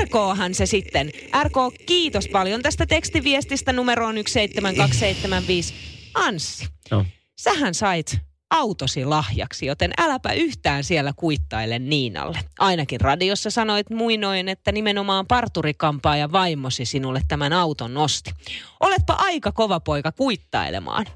RKhan 0.00 0.54
se 0.54 0.66
sitten. 0.66 1.10
RK, 1.44 1.86
kiitos 1.86 2.28
paljon 2.28 2.62
tästä 2.62 2.86
tekstiviestistä 2.86 3.72
numeroon 3.72 4.14
17275. 4.14 5.74
Anssi, 6.14 6.66
Joo. 6.90 7.04
sähän 7.40 7.74
sait 7.74 8.18
autosi 8.50 9.04
lahjaksi, 9.04 9.66
joten 9.66 9.90
äläpä 9.98 10.32
yhtään 10.32 10.84
siellä 10.84 11.12
kuittaile 11.16 11.78
Niinalle. 11.78 12.38
Ainakin 12.58 13.00
radiossa 13.00 13.50
sanoit 13.50 13.90
muinoin, 13.90 14.48
että 14.48 14.72
nimenomaan 14.72 15.26
parturikampaa 15.26 16.16
ja 16.16 16.32
vaimosi 16.32 16.84
sinulle 16.84 17.20
tämän 17.28 17.52
auton 17.52 17.94
nosti. 17.94 18.30
Oletpa 18.80 19.14
aika 19.18 19.52
kova 19.52 19.80
poika 19.80 20.12
kuittailemaan. 20.12 21.06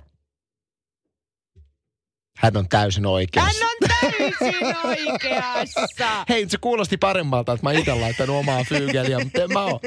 Hän 2.38 2.56
on 2.56 2.68
täysin 2.68 3.06
oikeassa. 3.06 3.64
Hän 3.64 3.68
on 3.70 3.88
täysin 4.00 4.76
oikeassa. 4.84 6.24
Hei, 6.28 6.48
se 6.48 6.58
kuulosti 6.60 6.96
paremmalta, 6.96 7.52
että 7.52 7.66
mä 7.66 7.72
itse 7.72 7.94
laittanut 7.94 8.36
omaa 8.36 8.64
fyygeliä, 8.64 9.18
mutta 9.18 9.42
en 9.42 9.52
mä 9.52 9.64
oo. 9.64 9.80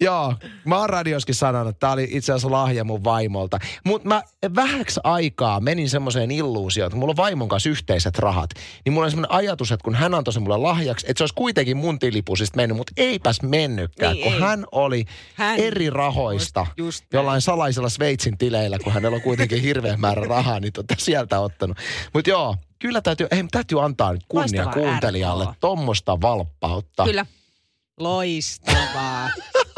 Joo, 0.00 0.34
mä 0.64 0.78
oon 0.78 0.90
radioskin 0.90 1.34
sanonut, 1.34 1.68
että 1.68 1.80
tää 1.80 1.92
oli 1.92 2.08
itse 2.10 2.32
asiassa 2.32 2.50
lahja 2.50 2.84
mun 2.84 3.04
vaimolta. 3.04 3.58
Mutta 3.84 4.08
mä 4.08 4.22
vähäksi 4.54 5.00
aikaa 5.04 5.60
menin 5.60 5.90
semmoiseen 5.90 6.30
illuusioon, 6.30 6.86
että 6.86 6.98
mulla 6.98 7.10
on 7.10 7.16
vaimon 7.16 7.48
kanssa 7.48 7.68
yhteiset 7.68 8.18
rahat. 8.18 8.50
Niin 8.84 8.92
mulla 8.92 9.04
on 9.04 9.10
semmoinen 9.10 9.32
ajatus, 9.36 9.72
että 9.72 9.84
kun 9.84 9.94
hän 9.94 10.14
antoi 10.14 10.32
sen 10.34 10.42
mulle 10.42 10.56
lahjaksi, 10.56 11.06
että 11.08 11.18
se 11.18 11.22
olisi 11.22 11.34
kuitenkin 11.34 11.76
mun 11.76 11.98
tilipusista 11.98 12.56
mennyt, 12.56 12.76
mutta 12.76 12.92
eipäs 12.96 13.42
mennytkään, 13.42 14.12
Niin, 14.12 14.24
kun 14.24 14.32
ei. 14.34 14.40
hän 14.40 14.64
oli 14.72 15.04
Hän- 15.34 15.58
eri 15.58 15.90
rahoista 15.90 16.60
Just- 16.68 16.78
just 16.86 17.00
näin. 17.04 17.18
jollain 17.20 17.40
salaisella 17.40 17.88
Sveitsin 17.88 18.38
tileillä, 18.38 18.78
kun 18.78 18.92
hänellä 18.92 19.14
on 19.16 19.22
kuitenkin 19.22 19.62
hirveä 19.62 19.96
määrä 19.96 20.22
rahaa, 20.24 20.60
niin 20.60 20.72
tota 20.72 20.94
sieltä 20.98 21.40
ottanut. 21.40 21.76
Mutta 22.14 22.30
joo, 22.30 22.56
kyllä 22.78 23.00
täytyy, 23.00 23.26
ei, 23.30 23.44
täytyy 23.50 23.84
antaa 23.84 24.12
nyt 24.12 24.22
kunnia 24.28 24.64
Loistavaa 24.64 24.72
kuuntelijalle 24.72 25.44
RK. 25.44 25.54
tuommoista 25.60 26.20
valppautta. 26.20 27.04
Kyllä. 27.04 27.26
Loistavaa. 28.00 29.30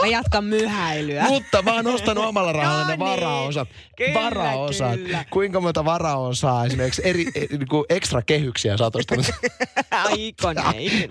Mä 0.03 0.07
jatkan 0.09 0.45
myhäilyä. 0.45 1.23
Mutta 1.23 1.63
mä 1.63 1.75
oon 1.75 1.87
ostanut 1.87 2.25
omalla 2.25 2.53
rahalla 2.53 2.81
No 2.81 2.85
ne 2.85 2.97
niin. 2.97 3.01
varaosat. 3.01 3.69
Kyllä, 3.97 4.15
varaosat. 4.15 4.95
kyllä. 4.95 5.25
Kuinka 5.31 5.61
monta 5.61 5.85
varaosaa 5.85 6.65
esimerkiksi 6.67 7.03
eri, 7.05 7.27
e, 7.35 7.41
niinku 7.57 7.85
ekstra 7.89 8.23
kehyksiä 8.23 8.77
sä 8.77 8.85
oot 8.85 8.97
ostanut? 8.97 9.27
Aikonein. 9.91 11.09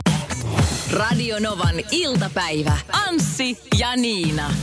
Radio 0.91 1.39
Novan 1.39 1.75
iltapäivä. 1.91 2.77
Anssi 3.07 3.59
ja 3.79 3.95
Niina. 3.95 4.53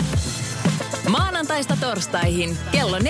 Maanantaista 1.09 1.77
torstaihin 1.81 2.59
kello 2.73 2.99
14.18. 2.99 3.05